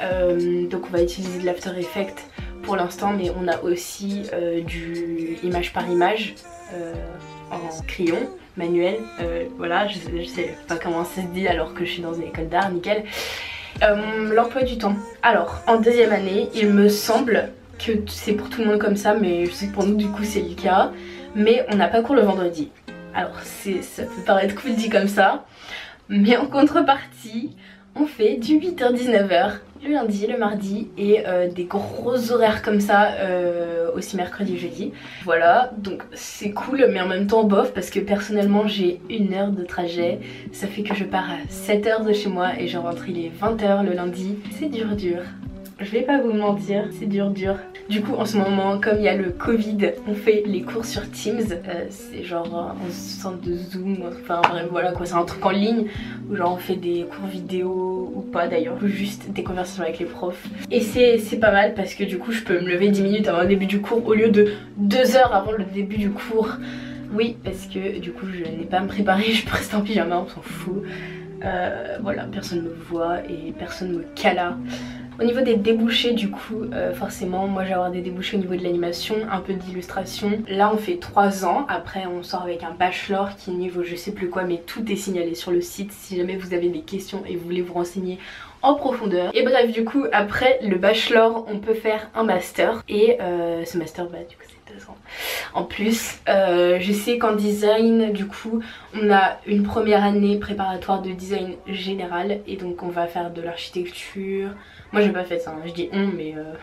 donc 0.69 0.83
on 0.89 0.91
va 0.91 1.01
utiliser 1.01 1.39
de 1.39 1.45
l'After 1.45 1.71
Effects 1.79 2.23
pour 2.63 2.75
l'instant, 2.75 3.13
mais 3.13 3.29
on 3.29 3.47
a 3.47 3.61
aussi 3.61 4.23
euh, 4.33 4.61
du 4.61 5.37
image 5.43 5.73
par 5.73 5.89
image 5.89 6.35
euh, 6.73 6.93
en 7.51 7.81
crayon 7.85 8.17
manuel. 8.57 8.95
Euh, 9.21 9.45
voilà, 9.57 9.87
je, 9.87 9.99
sais 10.25 10.57
pas 10.67 10.77
comment 10.77 11.03
ça 11.03 11.21
se 11.21 11.27
dit 11.27 11.47
alors 11.47 11.73
que 11.73 11.85
je 11.85 11.91
suis 11.91 12.01
dans 12.01 12.13
une 12.13 12.23
école 12.23 12.49
d'art, 12.49 12.71
nickel. 12.71 13.03
L'emploi 13.81 14.63
du 14.63 14.77
temps. 14.77 14.95
Alors, 15.21 15.61
en 15.67 15.77
deuxième 15.77 16.13
année, 16.13 16.49
il 16.55 16.69
me 16.69 16.87
semble 16.87 17.49
que 17.79 17.91
c'est 18.07 18.33
pour 18.33 18.49
tout 18.49 18.61
le 18.61 18.67
monde 18.67 18.79
comme 18.79 18.95
ça, 18.95 19.13
mais 19.13 19.45
je 19.45 19.51
sais 19.51 19.67
que 19.67 19.73
pour 19.73 19.85
nous, 19.85 19.95
du 19.95 20.07
coup, 20.07 20.23
c'est 20.23 20.41
le 20.41 20.55
cas. 20.55 20.91
Mais 21.35 21.65
on 21.69 21.75
n'a 21.75 21.87
pas 21.87 22.01
cours 22.01 22.15
le 22.15 22.21
vendredi. 22.21 22.71
Alors, 23.13 23.39
ça 23.41 24.03
peut 24.03 24.21
paraître 24.25 24.55
cool 24.55 24.75
dit 24.75 24.89
comme 24.89 25.07
ça, 25.07 25.45
mais 26.07 26.37
en 26.37 26.45
contrepartie, 26.45 27.55
on 27.95 28.05
fait 28.05 28.37
du 28.37 28.57
8h-19h 28.57 29.59
le 29.83 29.91
lundi, 29.91 30.27
le 30.27 30.37
mardi 30.37 30.87
et 30.97 31.23
euh, 31.27 31.49
des 31.49 31.65
gros 31.65 32.31
horaires 32.31 32.61
comme 32.61 32.79
ça 32.79 33.13
euh, 33.19 33.91
aussi 33.95 34.15
mercredi, 34.15 34.57
jeudi. 34.57 34.93
Voilà, 35.23 35.71
donc 35.77 36.03
c'est 36.13 36.51
cool 36.51 36.87
mais 36.91 37.01
en 37.01 37.07
même 37.07 37.27
temps 37.27 37.43
bof 37.43 37.73
parce 37.73 37.89
que 37.89 37.99
personnellement 37.99 38.67
j'ai 38.67 39.01
une 39.09 39.33
heure 39.33 39.51
de 39.51 39.63
trajet. 39.63 40.19
Ça 40.51 40.67
fait 40.67 40.83
que 40.83 40.95
je 40.95 41.03
pars 41.03 41.29
à 41.29 41.45
7h 41.51 42.05
de 42.05 42.13
chez 42.13 42.29
moi 42.29 42.51
et 42.57 42.67
je 42.67 42.77
rentre 42.77 43.09
il 43.09 43.25
est 43.25 43.31
20h 43.41 43.85
le 43.85 43.93
lundi. 43.93 44.37
C'est 44.57 44.69
dur 44.69 44.95
dur. 44.95 45.21
Je 45.79 45.89
vais 45.89 46.03
pas 46.03 46.21
vous 46.21 46.33
mentir, 46.33 46.85
c'est 46.91 47.07
dur 47.07 47.31
dur. 47.31 47.55
Du 47.89 48.01
coup 48.01 48.13
en 48.13 48.25
ce 48.25 48.37
moment 48.37 48.79
comme 48.79 48.97
il 48.99 49.03
y 49.03 49.07
a 49.07 49.15
le 49.15 49.31
Covid, 49.31 49.91
on 50.07 50.13
fait 50.13 50.43
les 50.45 50.61
cours 50.61 50.85
sur 50.85 51.09
Teams. 51.09 51.41
Euh, 51.51 51.85
c'est 51.89 52.23
genre 52.23 52.75
un 52.79 52.91
centre 52.91 53.41
de 53.41 53.55
Zoom, 53.55 53.97
enfin 54.07 54.41
bref 54.47 54.67
voilà 54.69 54.91
quoi, 54.91 55.05
c'est 55.05 55.15
un 55.15 55.25
truc 55.25 55.43
en 55.45 55.49
ligne 55.49 55.87
où 56.29 56.35
genre 56.35 56.53
on 56.53 56.57
fait 56.57 56.75
des 56.75 57.05
cours 57.09 57.27
vidéo 57.27 58.13
ou 58.15 58.21
pas 58.21 58.47
d'ailleurs, 58.47 58.77
juste 58.85 59.31
des 59.31 59.43
conversations 59.43 59.83
avec 59.83 59.97
les 59.99 60.05
profs. 60.05 60.45
Et 60.69 60.81
c'est 60.81 61.39
pas 61.39 61.51
mal 61.51 61.73
parce 61.73 61.95
que 61.95 62.03
du 62.03 62.19
coup 62.19 62.31
je 62.31 62.43
peux 62.43 62.59
me 62.59 62.69
lever 62.69 62.89
10 62.89 63.01
minutes 63.01 63.27
avant 63.27 63.41
le 63.41 63.47
début 63.47 63.65
du 63.65 63.81
cours 63.81 64.05
au 64.07 64.13
lieu 64.13 64.29
de 64.29 64.53
2 64.77 65.15
heures 65.17 65.33
avant 65.33 65.51
le 65.53 65.65
début 65.65 65.97
du 65.97 66.11
cours. 66.11 66.49
Oui 67.13 67.35
parce 67.43 67.65
que 67.65 67.99
du 67.99 68.11
coup 68.11 68.27
je 68.31 68.43
n'ai 68.43 68.65
pas 68.65 68.77
à 68.77 68.81
me 68.81 68.87
préparer, 68.87 69.23
je 69.33 69.43
peux 69.43 69.55
rester 69.55 69.75
en 69.75 69.81
pyjama, 69.81 70.19
on 70.19 70.27
s'en 70.29 70.41
fout. 70.41 70.83
Euh, 71.43 71.97
voilà, 72.01 72.23
personne 72.31 72.61
me 72.61 72.73
voit 72.89 73.19
et 73.29 73.51
personne 73.57 73.91
me 73.91 74.05
cala. 74.15 74.55
Au 75.19 75.23
niveau 75.23 75.41
des 75.41 75.55
débouchés 75.55 76.13
du 76.13 76.31
coup 76.31 76.63
euh, 76.73 76.93
forcément 76.93 77.47
moi 77.47 77.63
je 77.63 77.69
vais 77.69 77.73
avoir 77.75 77.91
des 77.91 78.01
débouchés 78.01 78.37
au 78.37 78.39
niveau 78.39 78.55
de 78.55 78.63
l'animation, 78.63 79.15
un 79.31 79.39
peu 79.39 79.53
d'illustration. 79.53 80.41
Là 80.47 80.71
on 80.73 80.77
fait 80.77 80.97
3 80.97 81.45
ans, 81.45 81.65
après 81.69 82.05
on 82.07 82.23
sort 82.23 82.41
avec 82.41 82.63
un 82.63 82.71
bachelor 82.71 83.35
qui 83.35 83.51
niveau 83.51 83.83
je 83.83 83.95
sais 83.95 84.11
plus 84.11 84.29
quoi 84.29 84.43
mais 84.43 84.61
tout 84.65 84.91
est 84.91 84.95
signalé 84.95 85.35
sur 85.35 85.51
le 85.51 85.61
site 85.61 85.91
si 85.91 86.17
jamais 86.17 86.35
vous 86.35 86.53
avez 86.53 86.69
des 86.69 86.81
questions 86.81 87.23
et 87.27 87.35
vous 87.35 87.45
voulez 87.45 87.61
vous 87.61 87.73
renseigner 87.73 88.17
en 88.63 88.73
profondeur. 88.75 89.29
Et 89.35 89.43
bref 89.43 89.71
du 89.71 89.85
coup 89.85 90.05
après 90.11 90.59
le 90.63 90.77
bachelor 90.77 91.45
on 91.47 91.59
peut 91.59 91.75
faire 91.75 92.09
un 92.15 92.23
master 92.23 92.83
et 92.89 93.17
euh, 93.21 93.65
ce 93.65 93.77
master 93.77 94.09
bah 94.09 94.17
du 94.27 94.35
coup 94.35 94.43
c'est 94.47 94.52
2 94.52 94.52
En 95.53 95.63
plus, 95.63 96.19
euh, 96.29 96.77
je 96.79 96.91
sais 96.91 97.17
qu'en 97.17 97.35
design, 97.35 98.11
du 98.11 98.25
coup, 98.25 98.61
on 98.93 99.11
a 99.11 99.37
une 99.45 99.63
première 99.63 100.03
année 100.03 100.37
préparatoire 100.39 101.01
de 101.01 101.11
design 101.11 101.55
général 101.67 102.39
et 102.47 102.57
donc 102.57 102.83
on 102.83 102.89
va 102.89 103.07
faire 103.07 103.31
de 103.31 103.41
l'architecture, 103.41 104.49
moi 104.91 105.01
j'ai 105.01 105.09
pas 105.09 105.23
fait 105.23 105.39
ça, 105.39 105.51
hein. 105.51 105.61
je 105.65 105.73
dis 105.73 105.89
on 105.93 106.07
mais 106.07 106.33
euh, 106.37 106.53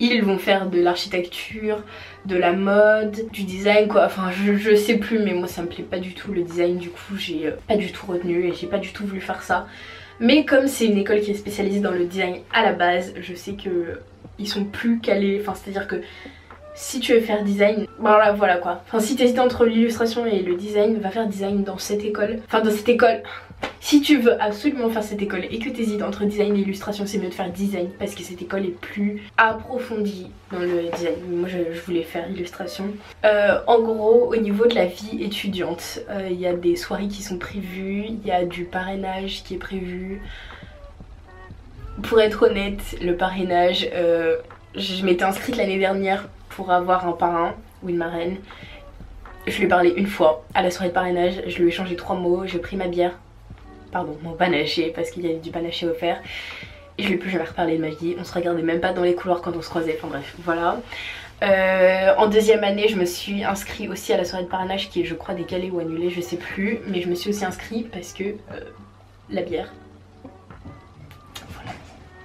ils 0.00 0.22
vont 0.22 0.38
faire 0.38 0.68
de 0.68 0.80
l'architecture, 0.80 1.82
de 2.26 2.36
la 2.36 2.52
mode, 2.52 3.28
du 3.30 3.44
design 3.44 3.88
quoi, 3.88 4.06
enfin 4.06 4.30
je, 4.32 4.74
sais 4.74 4.96
plus 4.96 5.18
mais 5.18 5.34
moi 5.34 5.48
ça 5.48 5.62
me 5.62 5.68
plaît 5.68 5.84
pas 5.84 5.98
du 5.98 6.14
tout 6.14 6.32
le 6.32 6.42
design. 6.42 6.78
Du 6.78 6.90
coup 6.90 7.16
j'ai 7.16 7.46
euh, 7.46 7.52
pas 7.68 7.76
du 7.76 7.92
tout 7.92 8.06
retenu 8.06 8.46
et 8.46 8.52
j'ai 8.54 8.66
pas 8.66 8.78
du 8.78 8.92
tout 8.92 9.06
voulu 9.06 9.20
faire 9.20 9.42
ça. 9.42 9.66
Mais 10.20 10.44
comme 10.44 10.68
c'est 10.68 10.86
une 10.86 10.98
école 10.98 11.20
qui 11.20 11.32
est 11.32 11.34
spécialisée 11.34 11.80
dans 11.80 11.90
le 11.90 12.04
design 12.04 12.38
à 12.52 12.62
la 12.62 12.72
base, 12.72 13.14
je 13.20 13.34
sais 13.34 13.54
que 13.54 14.00
ils 14.38 14.48
sont 14.48 14.64
plus 14.64 14.98
calés, 15.00 15.40
enfin 15.40 15.54
c'est 15.54 15.70
à 15.70 15.72
dire 15.72 15.86
que 15.86 16.02
si 16.74 17.00
tu 17.00 17.14
veux 17.14 17.20
faire 17.20 17.44
design, 17.44 17.86
voilà, 17.98 18.32
voilà 18.32 18.56
quoi. 18.56 18.82
Enfin 18.86 19.00
si 19.00 19.16
t'hésites 19.16 19.38
entre 19.38 19.64
l'illustration 19.64 20.26
et 20.26 20.40
le 20.40 20.56
design, 20.56 20.98
va 20.98 21.10
faire 21.10 21.26
design 21.26 21.62
dans 21.62 21.78
cette 21.78 22.04
école. 22.04 22.40
Enfin 22.46 22.60
dans 22.60 22.70
cette 22.70 22.88
école, 22.88 23.22
si 23.80 24.00
tu 24.00 24.18
veux 24.18 24.40
absolument 24.42 24.90
faire 24.90 25.02
cette 25.02 25.22
école 25.22 25.44
et 25.50 25.58
que 25.58 25.68
tu 25.70 25.82
hésites 25.82 26.02
entre 26.02 26.24
design 26.24 26.56
et 26.56 26.60
illustration, 26.60 27.06
c'est 27.06 27.18
mieux 27.18 27.28
de 27.28 27.34
faire 27.34 27.50
design 27.50 27.90
parce 27.98 28.14
que 28.14 28.22
cette 28.22 28.42
école 28.42 28.64
est 28.64 28.80
plus 28.80 29.22
approfondie 29.36 30.30
dans 30.50 30.58
le 30.58 30.90
design. 30.92 31.14
Moi 31.30 31.48
je, 31.48 31.80
voulais 31.80 32.02
faire 32.02 32.28
illustration. 32.30 32.86
Euh, 33.24 33.58
en 33.66 33.80
gros, 33.80 34.32
au 34.32 34.36
niveau 34.36 34.66
de 34.66 34.74
la 34.74 34.86
vie 34.86 35.22
étudiante, 35.22 36.00
euh, 36.10 36.28
il 36.30 36.40
y 36.40 36.46
a 36.46 36.54
des 36.54 36.76
soirées 36.76 37.08
qui 37.08 37.22
sont 37.22 37.38
prévues, 37.38 38.06
il 38.08 38.26
y 38.26 38.32
a 38.32 38.44
du 38.44 38.64
parrainage 38.64 39.42
qui 39.44 39.54
est 39.54 39.58
prévu. 39.58 40.20
Pour 42.02 42.20
être 42.20 42.48
honnête, 42.48 42.96
le 43.00 43.16
parrainage, 43.16 43.88
euh, 43.94 44.36
je 44.74 45.04
m'étais 45.04 45.24
inscrite 45.24 45.56
l'année 45.56 45.78
dernière 45.78 46.28
pour 46.54 46.70
avoir 46.70 47.06
un 47.06 47.12
parrain 47.12 47.54
ou 47.82 47.88
une 47.88 47.96
marraine. 47.96 48.36
Je 49.46 49.56
lui 49.58 49.64
ai 49.64 49.68
parlé 49.68 49.92
une 49.96 50.06
fois 50.06 50.44
à 50.54 50.62
la 50.62 50.70
soirée 50.70 50.88
de 50.88 50.94
parrainage, 50.94 51.42
je 51.46 51.62
lui 51.62 51.68
ai 51.68 51.70
changé 51.70 51.96
trois 51.96 52.16
mots, 52.16 52.46
j'ai 52.46 52.58
pris 52.58 52.76
ma 52.76 52.88
bière 52.88 53.12
pardon, 53.92 54.16
mon 54.22 54.32
panaché 54.32 54.92
parce 54.94 55.10
qu'il 55.10 55.24
y 55.24 55.26
avait 55.26 55.38
du 55.38 55.50
panaché 55.50 55.86
offert. 55.86 56.20
Et 56.98 57.02
je 57.02 57.08
lui 57.08 57.14
ai 57.14 57.18
plus 57.18 57.30
jamais 57.30 57.44
reparlé 57.44 57.76
de 57.76 57.82
ma 57.82 57.90
vie, 57.90 58.16
on 58.18 58.24
se 58.24 58.32
regardait 58.32 58.62
même 58.62 58.80
pas 58.80 58.92
dans 58.92 59.02
les 59.02 59.14
couloirs 59.14 59.40
quand 59.40 59.54
on 59.56 59.62
se 59.62 59.68
croisait, 59.68 59.98
enfin 59.98 60.08
bref, 60.08 60.34
voilà. 60.44 60.80
Euh, 61.42 62.14
en 62.16 62.28
deuxième 62.28 62.64
année, 62.64 62.88
je 62.88 62.96
me 62.96 63.04
suis 63.04 63.44
inscrit 63.44 63.88
aussi 63.88 64.12
à 64.12 64.16
la 64.16 64.24
soirée 64.24 64.44
de 64.44 64.48
parrainage 64.48 64.88
qui 64.88 65.02
est, 65.02 65.04
je 65.04 65.14
crois, 65.14 65.34
décalée 65.34 65.70
ou 65.70 65.80
annulée, 65.80 66.10
je 66.10 66.20
sais 66.20 66.36
plus. 66.36 66.78
Mais 66.86 67.02
je 67.02 67.08
me 67.08 67.14
suis 67.14 67.30
aussi 67.30 67.44
inscrit 67.44 67.82
parce 67.82 68.12
que 68.12 68.24
euh, 68.24 68.60
la 69.30 69.42
bière, 69.42 69.72
voilà, 71.50 71.72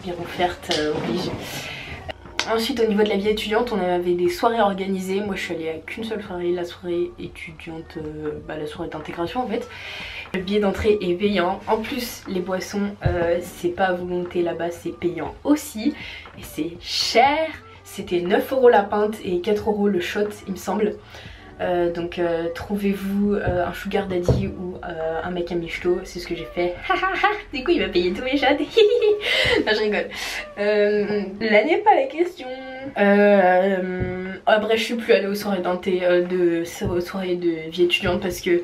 bière 0.04 0.20
offerte 0.22 0.78
euh, 0.78 0.94
oblige. 0.94 1.32
Ensuite 2.52 2.80
au 2.80 2.88
niveau 2.88 3.04
de 3.04 3.10
la 3.10 3.18
vie 3.18 3.30
étudiante 3.30 3.72
on 3.72 3.80
avait 3.80 4.16
des 4.16 4.30
soirées 4.30 4.60
organisées, 4.60 5.22
moi 5.22 5.36
je 5.36 5.42
suis 5.42 5.54
allée 5.54 5.70
à 5.70 5.74
qu'une 5.74 6.04
seule 6.04 6.24
soirée, 6.24 6.52
la 6.52 6.66
soirée 6.66 7.12
étudiante, 7.20 8.00
bah, 8.48 8.58
la 8.58 8.66
soirée 8.66 8.90
d'intégration 8.90 9.44
en 9.44 9.48
fait. 9.48 9.68
Le 10.34 10.42
billet 10.42 10.60
d'entrée 10.60 10.98
est 11.00 11.14
payant. 11.14 11.60
En 11.68 11.78
plus, 11.78 12.24
les 12.28 12.40
boissons, 12.40 12.92
euh, 13.06 13.40
c'est 13.42 13.70
pas 13.70 13.86
à 13.86 13.94
volonté 13.94 14.42
là-bas, 14.42 14.72
c'est 14.72 14.98
payant 14.98 15.36
aussi. 15.44 15.94
Et 16.40 16.44
c'est 16.44 16.72
cher. 16.80 17.50
C'était 17.84 18.22
9 18.22 18.52
euros 18.54 18.70
la 18.70 18.84
pinte 18.84 19.18
et 19.24 19.42
4 19.42 19.70
euros 19.70 19.88
le 19.88 20.00
shot, 20.00 20.30
il 20.48 20.54
me 20.54 20.58
semble. 20.58 20.96
Euh, 21.62 21.92
donc 21.92 22.20
euh, 22.20 22.48
trouvez-vous 22.56 23.36
un 23.36 23.74
sugar 23.74 24.08
daddy 24.08 24.48
ou 24.48 24.78
un 24.82 25.32
mec 25.32 25.52
à 25.52 25.56
Michelot, 25.56 26.00
c'est 26.04 26.20
ce 26.20 26.28
que 26.28 26.36
j'ai 26.36 26.48
fait. 26.56 26.76
du 27.54 27.64
coup 27.64 27.72
il 27.72 27.82
va 27.82 27.90
payer 27.90 28.14
tous 28.14 28.24
mes 28.24 28.38
shots. 28.38 28.46
non 29.66 29.74
je 29.74 29.80
rigole. 29.80 30.08
là 30.58 31.64
n'est 31.64 31.78
pas 31.78 31.96
la 31.96 32.08
question. 32.08 32.48
Euh, 32.98 34.34
après, 34.46 34.78
je 34.78 34.84
suis 34.84 34.96
plus 34.96 35.14
allée 35.14 35.28
aux 35.28 35.36
soirées 35.36 35.62
euh, 35.66 36.26
de 36.26 36.64
aux 36.86 37.02
soirées 37.02 37.36
de 37.36 37.70
vie 37.70 37.84
étudiante 37.84 38.22
parce 38.22 38.42
que 38.42 38.64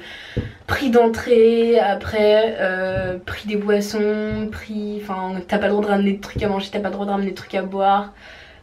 prix 0.67 0.89
d'entrée, 0.89 1.79
après 1.79 2.57
euh, 2.59 3.17
prix 3.25 3.47
des 3.47 3.57
boissons, 3.57 4.49
prix. 4.51 4.99
Enfin, 5.01 5.41
t'as 5.47 5.57
pas 5.57 5.67
le 5.67 5.73
droit 5.73 5.83
de 5.83 5.89
ramener 5.89 6.13
des 6.13 6.19
trucs 6.19 6.41
à 6.43 6.47
manger, 6.47 6.69
t'as 6.71 6.79
pas 6.79 6.89
le 6.89 6.93
droit 6.93 7.05
de 7.05 7.11
ramener 7.11 7.29
des 7.29 7.35
trucs 7.35 7.55
à 7.55 7.61
boire. 7.61 8.13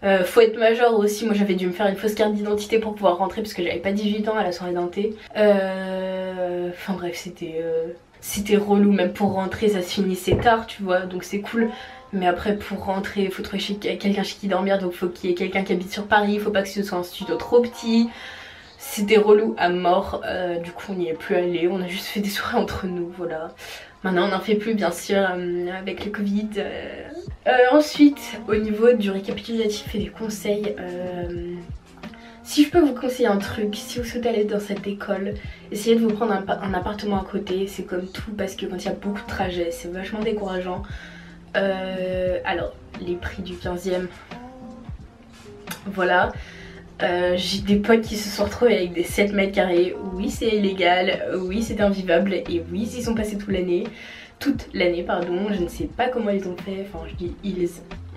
Euh, 0.05 0.25
faut 0.25 0.41
être 0.41 0.59
majeur 0.59 0.95
aussi, 0.95 1.25
moi 1.27 1.35
j'avais 1.35 1.55
dû 1.55 1.67
me 1.69 1.73
faire 1.73 1.87
une 1.87 1.97
fausse 1.97 2.15
carte 2.15 2.35
d'identité 2.35 2.79
pour 2.81 2.95
pouvoir 2.95 3.19
rentrer 3.19 3.41
parce 3.43 3.55
que 3.55 3.63
j'avais 3.63 3.79
pas 3.79 3.93
18 3.93 4.29
ans 4.29 4.37
à 4.37 4.43
la 4.43 4.53
soirée 4.53 4.73
dentée. 4.73 5.15
Euh, 5.37 6.71
Enfin 6.73 6.95
bref, 6.95 7.15
c'était 7.17 7.61
euh, 7.63 7.89
c'était 8.21 8.57
relou, 8.57 8.93
même 8.93 9.13
pour 9.13 9.33
rentrer 9.33 9.69
ça 9.69 9.83
se 9.83 9.93
finissait 9.95 10.37
tard, 10.37 10.67
tu 10.67 10.83
vois, 10.83 11.01
donc 11.01 11.23
c'est 11.25 11.41
cool. 11.41 11.71
Mais 12.13 12.27
après 12.27 12.57
pour 12.57 12.85
rentrer, 12.85 13.23
il 13.25 13.31
faut 13.31 13.43
trouver 13.43 13.63
quelqu'un 13.63 14.23
chez 14.23 14.37
qui 14.37 14.49
dormir, 14.49 14.79
donc 14.79 14.93
faut 14.93 15.09
qu'il 15.09 15.31
y 15.31 15.33
ait 15.33 15.37
quelqu'un 15.37 15.63
qui 15.65 15.73
habite 15.73 15.93
sur 15.93 16.07
Paris, 16.07 16.39
faut 16.39 16.51
pas 16.51 16.63
que 16.63 16.69
ce 16.69 16.83
soit 16.83 16.99
un 16.99 17.03
studio 17.05 17.37
trop 17.37 17.61
petit. 17.61 18.09
C'était 18.79 19.17
relou 19.19 19.55
à 19.59 19.69
mort, 19.69 20.23
euh, 20.27 20.59
du 20.59 20.73
coup 20.73 20.87
on 20.93 20.95
n'y 20.95 21.09
est 21.09 21.15
plus 21.15 21.37
allé, 21.37 21.69
on 21.71 21.81
a 21.81 21.87
juste 21.87 22.07
fait 22.07 22.21
des 22.21 22.29
soirées 22.31 22.59
entre 22.59 22.87
nous, 22.87 23.13
voilà. 23.17 23.55
Maintenant 24.03 24.25
on 24.27 24.29
n'en 24.31 24.41
fait 24.41 24.57
plus 24.57 24.75
bien 24.75 24.91
sûr 24.91 25.19
euh, 25.37 25.71
avec 25.79 26.05
le 26.05 26.11
Covid. 26.11 26.49
euh. 26.59 27.02
Euh, 27.49 27.51
ensuite, 27.73 28.39
au 28.49 28.55
niveau 28.55 28.93
du 28.93 29.11
récapitulatif 29.11 29.93
et 29.95 29.99
des 29.99 30.09
conseils, 30.09 30.77
euh, 30.79 31.55
si 32.45 32.65
je 32.65 32.71
peux 32.71 32.79
vous 32.81 32.95
conseiller 32.95 33.27
un 33.29 33.39
truc, 33.39 33.75
si 33.75 33.99
vous 33.99 34.05
souhaitez 34.05 34.29
aller 34.29 34.45
dans 34.45 34.61
cette 34.61 34.87
école, 34.87 35.35
essayez 35.73 35.97
de 35.97 36.01
vous 36.01 36.11
prendre 36.13 36.33
un, 36.33 36.43
pa- 36.43 36.61
un 36.63 36.73
appartement 36.73 37.21
à 37.21 37.25
côté, 37.25 37.67
c'est 37.67 37.83
comme 37.83 38.07
tout 38.07 38.31
parce 38.39 38.55
que 38.55 38.67
quand 38.67 38.77
il 38.77 38.85
y 38.85 38.89
a 38.89 38.93
beaucoup 38.95 39.21
de 39.23 39.27
trajets, 39.27 39.71
c'est 39.73 39.89
vachement 39.93 40.21
décourageant. 40.21 40.83
Euh, 41.57 42.39
alors, 42.45 42.75
les 43.05 43.15
prix 43.17 43.43
du 43.43 43.55
15e, 43.55 44.07
voilà. 45.87 46.33
J'ai 47.35 47.63
des 47.63 47.77
potes 47.77 48.03
qui 48.03 48.15
se 48.17 48.29
sont 48.29 48.45
retrouvés 48.45 48.77
avec 48.77 48.93
des 48.93 49.03
7 49.03 49.33
mètres 49.33 49.51
carrés. 49.53 49.97
Oui, 50.15 50.31
c'est 50.31 50.47
illégal. 50.47 51.33
Oui, 51.37 51.61
c'est 51.65 51.81
invivable. 51.81 52.33
Et 52.33 52.63
oui, 52.71 52.89
ils 52.97 53.03
sont 53.03 53.17
passés 53.17 53.37
toute 53.37 53.51
l'année. 53.51 53.83
Toute 54.43 54.67
l'année, 54.75 55.05
pardon. 55.05 55.47
Je 55.53 55.63
ne 55.63 55.69
sais 55.69 55.85
pas 55.85 56.09
comment 56.09 56.31
ils 56.31 56.49
ont 56.49 56.57
fait. 56.57 56.85
Enfin, 56.85 57.05
je 57.09 57.15
dis 57.15 57.33
ils 57.45 57.71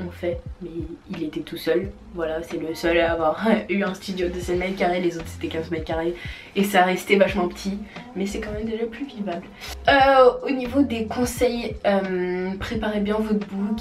ont 0.03 0.09
fait. 0.09 0.39
Mais 0.63 0.71
il 1.11 1.23
était 1.23 1.41
tout 1.41 1.55
seul. 1.57 1.91
Voilà, 2.15 2.41
c'est 2.41 2.57
le 2.57 2.73
seul 2.73 2.97
à 2.99 3.11
avoir 3.11 3.45
eu 3.69 3.83
un 3.83 3.93
studio 3.93 4.27
de 4.29 4.39
7 4.39 4.57
mètres 4.57 4.75
carrés. 4.75 5.01
Les 5.01 5.17
autres, 5.17 5.27
c'était 5.27 5.49
15 5.49 5.69
mètres 5.69 5.85
carrés. 5.85 6.15
Et 6.55 6.63
ça 6.63 6.81
restait 6.81 7.17
vachement 7.17 7.47
petit. 7.47 7.77
Mais 8.15 8.25
c'est 8.25 8.39
quand 8.39 8.51
même 8.53 8.65
déjà 8.65 8.85
plus 8.85 9.05
vivable. 9.05 9.45
Euh, 9.87 10.31
au 10.47 10.49
niveau 10.49 10.81
des 10.81 11.05
conseils, 11.05 11.75
euh, 11.85 12.49
préparez 12.59 13.01
bien 13.01 13.17
votre 13.19 13.45
book. 13.45 13.79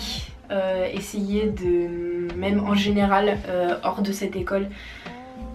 Euh, 0.50 0.86
essayez 0.92 1.46
de, 1.46 2.28
même 2.36 2.60
en 2.60 2.74
général, 2.74 3.38
hors 3.82 4.02
de 4.02 4.12
cette 4.12 4.36
école, 4.36 4.68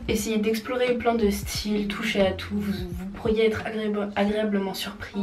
essayez 0.07 0.37
d'explorer 0.37 0.95
plein 0.95 1.13
de 1.13 1.29
styles, 1.29 1.87
toucher 1.87 2.21
à 2.25 2.31
tout, 2.31 2.55
vous, 2.57 2.73
pourriez 3.13 3.45
être 3.45 3.63
agréable- 3.67 4.09
agréablement 4.15 4.73
surpris. 4.73 5.19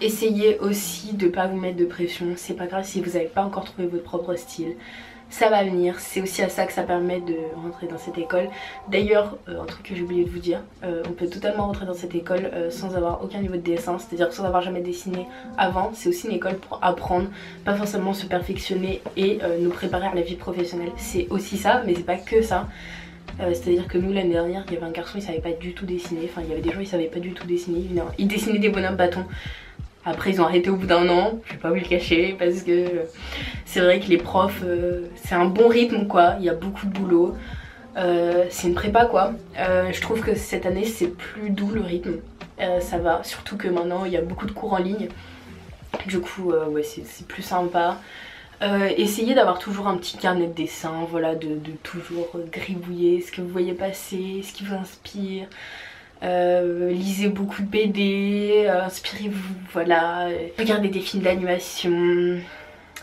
Essayez 0.00 0.58
aussi 0.60 1.12
de 1.12 1.28
pas 1.28 1.46
vous 1.46 1.58
mettre 1.58 1.76
de 1.76 1.84
pression, 1.84 2.28
c'est 2.36 2.54
pas 2.54 2.66
grave 2.66 2.84
si 2.84 3.02
vous 3.02 3.10
n'avez 3.10 3.26
pas 3.26 3.42
encore 3.42 3.64
trouvé 3.64 3.86
votre 3.86 4.02
propre 4.02 4.34
style. 4.34 4.74
Ça 5.28 5.50
va 5.50 5.62
venir, 5.62 6.00
c'est 6.00 6.22
aussi 6.22 6.40
à 6.42 6.48
ça 6.48 6.64
que 6.64 6.72
ça 6.72 6.82
permet 6.82 7.20
de 7.20 7.36
rentrer 7.54 7.86
dans 7.86 7.98
cette 7.98 8.16
école. 8.16 8.48
D'ailleurs, 8.88 9.36
euh, 9.48 9.60
un 9.62 9.66
truc 9.66 9.84
que 9.84 9.94
j'ai 9.94 10.02
oublié 10.02 10.24
de 10.24 10.30
vous 10.30 10.38
dire, 10.38 10.60
euh, 10.84 11.02
on 11.06 11.12
peut 11.12 11.28
totalement 11.28 11.66
rentrer 11.66 11.84
dans 11.84 11.94
cette 11.94 12.14
école 12.14 12.50
euh, 12.52 12.70
sans 12.70 12.96
avoir 12.96 13.22
aucun 13.22 13.40
niveau 13.40 13.54
de 13.54 13.60
dessin, 13.60 13.98
c'est-à-dire 13.98 14.32
sans 14.32 14.44
avoir 14.44 14.62
jamais 14.62 14.80
dessiné 14.80 15.26
avant. 15.58 15.90
C'est 15.94 16.08
aussi 16.08 16.26
une 16.28 16.34
école 16.34 16.56
pour 16.56 16.78
apprendre, 16.82 17.28
pas 17.66 17.74
forcément 17.74 18.14
se 18.14 18.24
perfectionner 18.24 19.02
et 19.18 19.38
nous 19.60 19.70
préparer 19.70 20.06
à 20.06 20.14
la 20.14 20.22
vie 20.22 20.34
professionnelle. 20.34 20.92
C'est 20.96 21.28
aussi 21.28 21.58
ça, 21.58 21.82
mais 21.86 21.94
c'est 21.94 22.06
pas 22.06 22.16
que 22.16 22.42
ça. 22.42 22.68
C'est-à-dire 23.38 23.86
que 23.86 23.98
nous 23.98 24.12
l'année 24.12 24.32
dernière, 24.32 24.64
il 24.66 24.74
y 24.74 24.76
avait 24.76 24.86
un 24.86 24.90
garçon, 24.90 25.12
il 25.16 25.22
savait 25.22 25.40
pas 25.40 25.52
du 25.52 25.74
tout 25.74 25.86
dessiner. 25.86 26.22
Enfin, 26.24 26.42
il 26.42 26.48
y 26.48 26.52
avait 26.52 26.60
des 26.60 26.72
gens, 26.72 26.80
ils 26.80 26.86
savaient 26.86 27.04
pas 27.04 27.20
du 27.20 27.32
tout 27.32 27.46
dessiner. 27.46 27.84
Il 28.18 28.28
dessinait 28.28 28.58
des 28.58 28.68
bonhommes 28.68 28.96
bâtons. 28.96 29.24
Après, 30.04 30.30
ils 30.30 30.40
ont 30.40 30.44
arrêté 30.44 30.70
au 30.70 30.76
bout 30.76 30.86
d'un 30.86 31.08
an. 31.08 31.40
Je 31.46 31.52
vais 31.52 31.58
pas 31.58 31.68
vous 31.68 31.74
le 31.74 31.80
cacher 31.82 32.34
parce 32.38 32.62
que 32.62 32.86
c'est 33.66 33.80
vrai 33.80 34.00
que 34.00 34.06
les 34.06 34.16
profs, 34.16 34.62
euh, 34.64 35.06
c'est 35.14 35.34
un 35.34 35.44
bon 35.44 35.68
rythme 35.68 36.06
quoi. 36.06 36.36
Il 36.38 36.44
y 36.44 36.48
a 36.48 36.54
beaucoup 36.54 36.86
de 36.86 36.92
boulot. 36.92 37.36
Euh, 37.96 38.44
c'est 38.48 38.68
une 38.68 38.74
prépa 38.74 39.04
quoi. 39.04 39.34
Euh, 39.58 39.92
je 39.92 40.00
trouve 40.00 40.20
que 40.20 40.34
cette 40.34 40.64
année, 40.64 40.86
c'est 40.86 41.08
plus 41.08 41.50
doux 41.50 41.70
le 41.70 41.82
rythme. 41.82 42.16
Ça 42.80 42.98
va. 42.98 43.22
Surtout 43.24 43.56
que 43.56 43.68
maintenant, 43.68 44.04
il 44.04 44.12
y 44.12 44.18
a 44.18 44.20
beaucoup 44.20 44.44
de 44.44 44.52
cours 44.52 44.74
en 44.74 44.78
ligne. 44.78 45.08
Du 46.06 46.20
coup, 46.20 46.52
ouais, 46.52 46.82
c'est 46.82 47.26
plus 47.26 47.42
sympa. 47.42 47.96
Essayez 48.98 49.34
d'avoir 49.34 49.58
toujours 49.58 49.88
un 49.88 49.96
petit 49.96 50.18
carnet 50.18 50.46
de 50.46 50.52
dessin, 50.52 50.92
voilà, 51.08 51.34
de, 51.34 51.48
de 51.48 51.72
toujours 51.82 52.28
gribouiller 52.52 53.22
ce 53.22 53.32
que 53.32 53.40
vous 53.40 53.48
voyez 53.48 53.72
passer, 53.72 54.42
ce 54.44 54.52
qui 54.52 54.64
vous 54.64 54.74
inspire. 54.74 55.46
Euh, 56.22 56.90
lisez 56.90 57.28
beaucoup 57.28 57.62
de 57.62 57.66
BD, 57.66 58.66
euh, 58.66 58.82
inspirez-vous, 58.82 59.54
voilà. 59.72 60.28
Regardez 60.58 60.88
des 60.88 61.00
films 61.00 61.22
d'animation. 61.22 62.38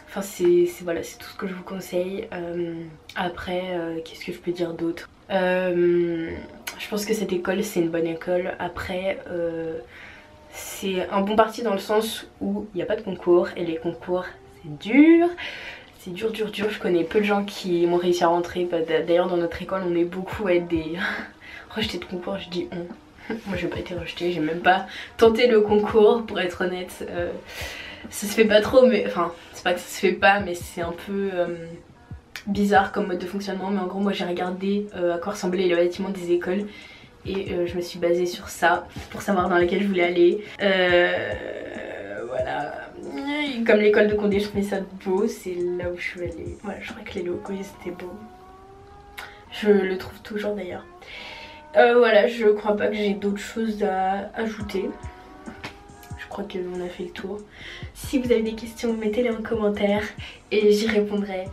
Enfin, 0.08 0.21
c'est 0.21 0.67
voilà, 0.84 1.03
c'est 1.03 1.17
tout 1.17 1.30
ce 1.30 1.36
que 1.36 1.47
je 1.47 1.53
vous 1.53 1.63
conseille. 1.63 2.27
Euh, 2.32 2.75
après, 3.15 4.01
qu'est-ce 4.06 4.23
que 4.23 4.32
je 4.32 4.39
peux 4.39 4.51
dire 4.51 4.73
d'autre 4.73 5.10
Je 5.30 6.89
pense 6.89 7.06
que 7.06 7.13
cette 7.13 7.34
école, 7.34 7.63
c'est 7.63 7.80
une 7.80 7.89
bonne 7.89 8.08
école. 8.08 8.53
Après, 8.60 9.19
c'est 10.51 11.10
un 11.10 11.21
bon 11.21 11.36
parti 11.36 11.63
dans 11.63 11.73
le 11.73 11.80
sens 11.80 12.27
où 12.39 12.67
il 12.73 12.77
n'y 12.77 12.84
a 12.84 12.86
pas 12.86 12.95
de 12.95 13.01
concours 13.01 13.49
et 13.56 13.65
les 13.65 13.77
concours, 13.77 14.25
c'est 14.63 14.77
dur. 14.80 15.27
C'est 15.99 16.13
dur, 16.13 16.32
dur, 16.32 16.51
dur. 16.51 16.69
Je 16.69 16.80
connais 16.80 17.03
peu 17.03 17.19
de 17.19 17.25
gens 17.25 17.43
qui 17.43 17.86
m'ont 17.86 17.97
réussi 17.97 18.23
à 18.23 18.27
rentrer. 18.27 18.65
Bah, 18.65 18.77
D'ailleurs, 18.82 19.27
dans 19.27 19.38
notre 19.38 19.62
école, 19.62 19.82
on 19.86 19.95
est 19.95 20.06
beaucoup 20.06 20.47
à 20.47 20.53
être 20.53 20.67
des 20.67 20.93
rejetés 21.75 21.97
de 21.97 22.06
concours. 22.06 22.38
Je 22.38 22.49
dis 22.49 22.67
on. 22.71 22.86
Moi, 23.30 23.58
j'ai 23.58 23.68
pas 23.68 23.80
été 23.80 23.94
rejetée. 23.94 24.32
J'ai 24.32 24.40
même 24.40 24.62
pas 24.62 24.88
tenté 25.18 25.48
le 25.48 25.62
concours, 25.62 26.26
pour 26.26 26.40
être 26.40 26.66
honnête. 26.66 27.06
Euh, 27.10 27.32
ça 28.10 28.28
se 28.28 28.34
fait 28.34 28.46
pas 28.46 28.62
trop, 28.62 28.86
mais 28.86 29.06
enfin, 29.08 29.34
c'est 29.54 29.63
pas 29.63 29.74
que 29.74 29.80
ça 29.80 29.88
se 29.88 30.00
fait 30.00 30.13
pas, 30.13 30.40
mais 30.40 30.56
c'est 30.56 30.82
un 30.82 30.94
peu 31.06 31.30
euh, 31.34 31.48
bizarre 32.46 32.92
comme 32.92 33.08
mode 33.08 33.20
de 33.20 33.26
fonctionnement. 33.26 33.70
Mais 33.70 33.80
en 33.80 33.88
gros, 33.88 34.00
moi, 34.00 34.13
j'ai 34.13 34.26
regardé 34.26 34.88
euh, 34.96 35.16
à 35.16 35.18
quoi 35.18 35.34
ressemblaient 35.34 35.68
les 35.68 35.76
bâtiments 35.76 36.10
des 36.10 36.32
écoles. 36.32 36.66
Et 37.26 37.54
je 37.66 37.76
me 37.76 37.82
suis 37.82 38.00
basée 38.00 38.26
sur 38.26 38.48
ça 38.48 38.88
pour 39.10 39.22
savoir 39.22 39.50
dans 39.50 39.58
laquelle 39.58 39.82
je 39.82 39.88
voulais 39.88 40.06
aller. 40.06 40.46
Voilà. 42.30 42.88
Comme 43.66 43.80
l'école 43.80 44.08
de 44.08 44.16
Condé, 44.16 44.40
je 44.40 44.46
trouvais 44.46 44.63
ça 44.63 44.78
beau. 45.04 45.28
C'est 45.28 45.56
là 45.78 45.90
où 45.92 45.98
je 45.98 46.04
suis 46.04 46.22
allée. 46.22 46.58
Voilà, 46.63 46.80
je 46.80 46.94
crois 46.94 47.04
que 47.04 47.16
les 47.16 47.24
locaux 47.24 47.52
ils 47.52 47.60
étaient 47.60 47.92
beaux. 47.98 48.16
Je 49.52 49.70
le 49.70 49.98
trouve 49.98 50.18
toujours 50.22 50.56
d'ailleurs. 50.56 50.86
Euh, 51.78 51.98
voilà, 51.98 52.28
je 52.28 52.48
crois 52.48 52.76
pas 52.76 52.88
que 52.88 52.96
j'ai 52.96 53.13
d'autres 53.13 53.38
choses 53.38 53.84
à 53.84 54.32
ajouter. 54.36 54.90
Je 56.18 56.28
crois 56.28 56.44
qu'on 56.44 56.84
a 56.84 56.90
fait 56.90 57.04
le 57.04 57.12
tour. 57.12 57.40
Si 57.94 58.20
vous 58.20 58.32
avez 58.32 58.42
des 58.42 58.56
questions, 58.56 58.94
mettez-les 58.94 59.30
en 59.30 59.42
commentaire 59.42 60.04
et 60.52 60.72
j'y 60.72 60.88
répondrai. 60.88 61.46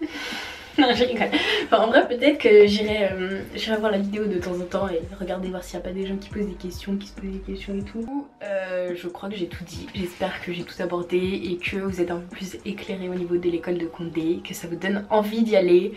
non, 0.78 0.88
je 0.94 1.04
rigole. 1.04 1.28
Enfin, 1.64 1.78
en 1.84 1.88
vrai, 1.88 2.08
peut-être 2.08 2.38
que 2.38 2.66
j'irai 2.66 3.10
euh, 3.12 3.42
j'irai 3.54 3.76
voir 3.76 3.92
la 3.92 3.98
vidéo 3.98 4.24
de 4.24 4.38
temps 4.38 4.54
en 4.54 4.64
temps 4.64 4.88
et 4.88 5.00
regarder 5.18 5.48
voir 5.48 5.62
s'il 5.62 5.78
n'y 5.78 5.84
a 5.84 5.88
pas 5.88 5.94
des 5.94 6.06
gens 6.06 6.16
qui 6.16 6.30
posent 6.30 6.46
des 6.46 6.54
questions, 6.54 6.96
qui 6.96 7.08
se 7.08 7.12
posent 7.12 7.30
des 7.30 7.52
questions 7.52 7.76
et 7.76 7.82
tout. 7.82 8.26
Euh, 8.42 8.94
je 8.94 9.08
crois 9.08 9.28
que 9.28 9.36
j'ai 9.36 9.48
tout 9.48 9.64
dit. 9.64 9.86
J'espère 9.94 10.42
que 10.42 10.52
j'ai 10.52 10.62
tout 10.62 10.80
abordé 10.80 11.18
et 11.18 11.58
que 11.58 11.76
vous 11.76 12.00
êtes 12.00 12.10
un 12.10 12.18
peu 12.18 12.36
plus 12.36 12.56
éclairé 12.64 13.10
au 13.10 13.14
niveau 13.14 13.36
de 13.36 13.50
l'école 13.50 13.76
de 13.76 13.86
Condé, 13.86 14.40
que 14.42 14.54
ça 14.54 14.68
vous 14.68 14.76
donne 14.76 15.04
envie 15.10 15.42
d'y 15.42 15.54
aller. 15.54 15.92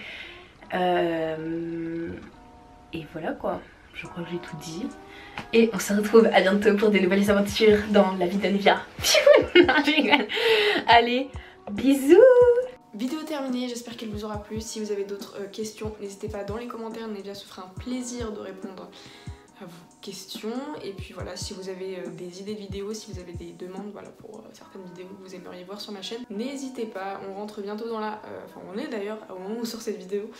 Euh, 0.74 2.10
Et 2.94 3.06
voilà 3.14 3.34
quoi. 3.34 3.62
Je 3.94 4.08
crois 4.08 4.24
que 4.24 4.30
j'ai 4.32 4.38
tout 4.38 4.56
dit. 4.58 4.88
Et 5.54 5.70
on 5.74 5.80
se 5.80 5.94
retrouve 5.94 6.26
à 6.28 6.42
bientôt 6.42 6.76
pour 6.76 6.90
de 6.90 7.00
nouvelles 7.00 7.30
aventures 7.30 7.80
dans 7.92 8.14
la 8.14 8.28
vie 8.28 8.38
d'Anvia. 8.38 8.82
Allez, 10.88 11.30
bisous 11.72 12.18
Vidéo 12.94 13.22
terminée, 13.22 13.70
j'espère 13.70 13.96
qu'elle 13.96 14.10
vous 14.10 14.26
aura 14.26 14.42
plu. 14.42 14.62
Si 14.62 14.80
vous 14.80 14.92
avez 14.92 15.04
d'autres 15.04 15.38
euh, 15.40 15.48
questions, 15.48 15.96
n'hésitez 16.02 16.28
pas 16.28 16.44
dans 16.44 16.58
les 16.58 16.68
commentaires. 16.68 17.08
Nevia 17.08 17.36
se 17.36 17.46
fera 17.46 17.64
un 17.64 17.80
plaisir 17.80 18.32
de 18.32 18.40
répondre 18.40 18.90
à 19.62 19.66
vos 19.66 19.72
questions. 20.02 20.50
Et 20.84 20.94
puis 20.94 21.14
voilà, 21.14 21.36
si 21.36 21.54
vous 21.54 21.70
avez 21.70 22.00
euh, 22.00 22.10
des 22.10 22.42
idées 22.42 22.56
de 22.56 22.60
vidéos, 22.60 22.94
si 22.96 23.12
vous 23.12 23.20
avez 23.20 23.34
des 23.34 23.52
demandes 23.52 23.92
voilà, 23.94 24.10
pour 24.10 24.40
euh, 24.40 24.50
certaines 24.54 24.84
vidéos 24.84 25.06
que 25.06 25.24
vous 25.24 25.36
aimeriez 25.36 25.64
voir 25.66 25.80
sur 25.80 25.92
ma 25.92 26.02
chaîne, 26.02 26.22
n'hésitez 26.32 26.88
pas. 26.88 27.22
On 27.30 27.36
rentre 27.36 27.62
bientôt 27.62 27.88
dans 27.88 28.00
la... 28.00 28.22
Enfin, 28.46 28.62
on 28.74 28.78
est 28.78 28.88
d'ailleurs, 28.88 29.20
au 29.30 29.38
moment 29.40 29.56
où 29.60 29.62
on 29.62 29.66
sort 29.66 29.82
cette 29.82 30.00
vidéo, 30.00 30.32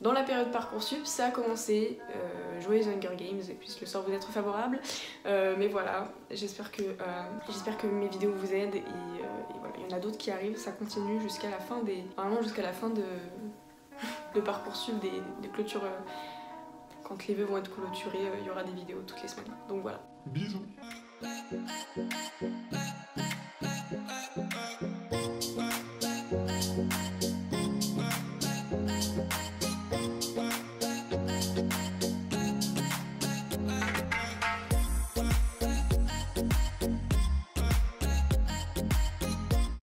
dans 0.00 0.12
la 0.12 0.22
période 0.22 0.50
Parcoursup. 0.50 1.06
Ça 1.06 1.26
a 1.26 1.30
commencé. 1.30 1.98
Euh, 2.10 2.60
joyeux 2.60 2.84
Hunger 2.88 3.16
Games 3.16 3.40
et 3.48 3.54
puisse 3.54 3.80
le 3.80 3.86
sort 3.86 4.04
vous 4.04 4.12
être 4.12 4.30
favorable. 4.30 4.80
Euh, 5.26 5.56
mais 5.58 5.68
voilà, 5.68 6.08
j'espère 6.30 6.70
que, 6.70 6.82
euh, 6.82 7.22
j'espère 7.48 7.76
que 7.76 7.86
mes 7.86 8.08
vidéos 8.08 8.32
vous 8.32 8.54
aident. 8.54 8.76
Et, 8.76 8.78
euh, 8.78 9.50
et 9.50 9.58
voilà, 9.58 9.74
il 9.76 9.90
y 9.90 9.92
en 9.92 9.96
a 9.96 10.00
d'autres 10.00 10.18
qui 10.18 10.30
arrivent. 10.30 10.56
Ça 10.56 10.72
continue 10.72 11.20
jusqu'à 11.20 11.50
la 11.50 11.58
fin 11.58 11.82
des... 11.82 12.04
Vraiment 12.16 12.40
jusqu'à 12.42 12.62
la 12.62 12.72
fin 12.72 12.90
de, 12.90 13.04
de 14.34 14.40
Parcoursup, 14.40 14.98
des, 15.00 15.22
des 15.42 15.48
clôtures... 15.48 15.84
euh, 15.84 15.98
quand 17.02 17.26
les 17.26 17.34
vœux 17.34 17.44
vont 17.44 17.58
être 17.58 17.70
clôturés, 17.70 18.16
euh, 18.16 18.38
il 18.40 18.46
y 18.46 18.50
aura 18.50 18.64
des 18.64 18.72
vidéos 18.72 19.02
toutes 19.06 19.20
les 19.20 19.28
semaines. 19.28 19.52
Donc 19.68 19.82
voilà. 19.82 20.00
Bisous. 20.24 20.64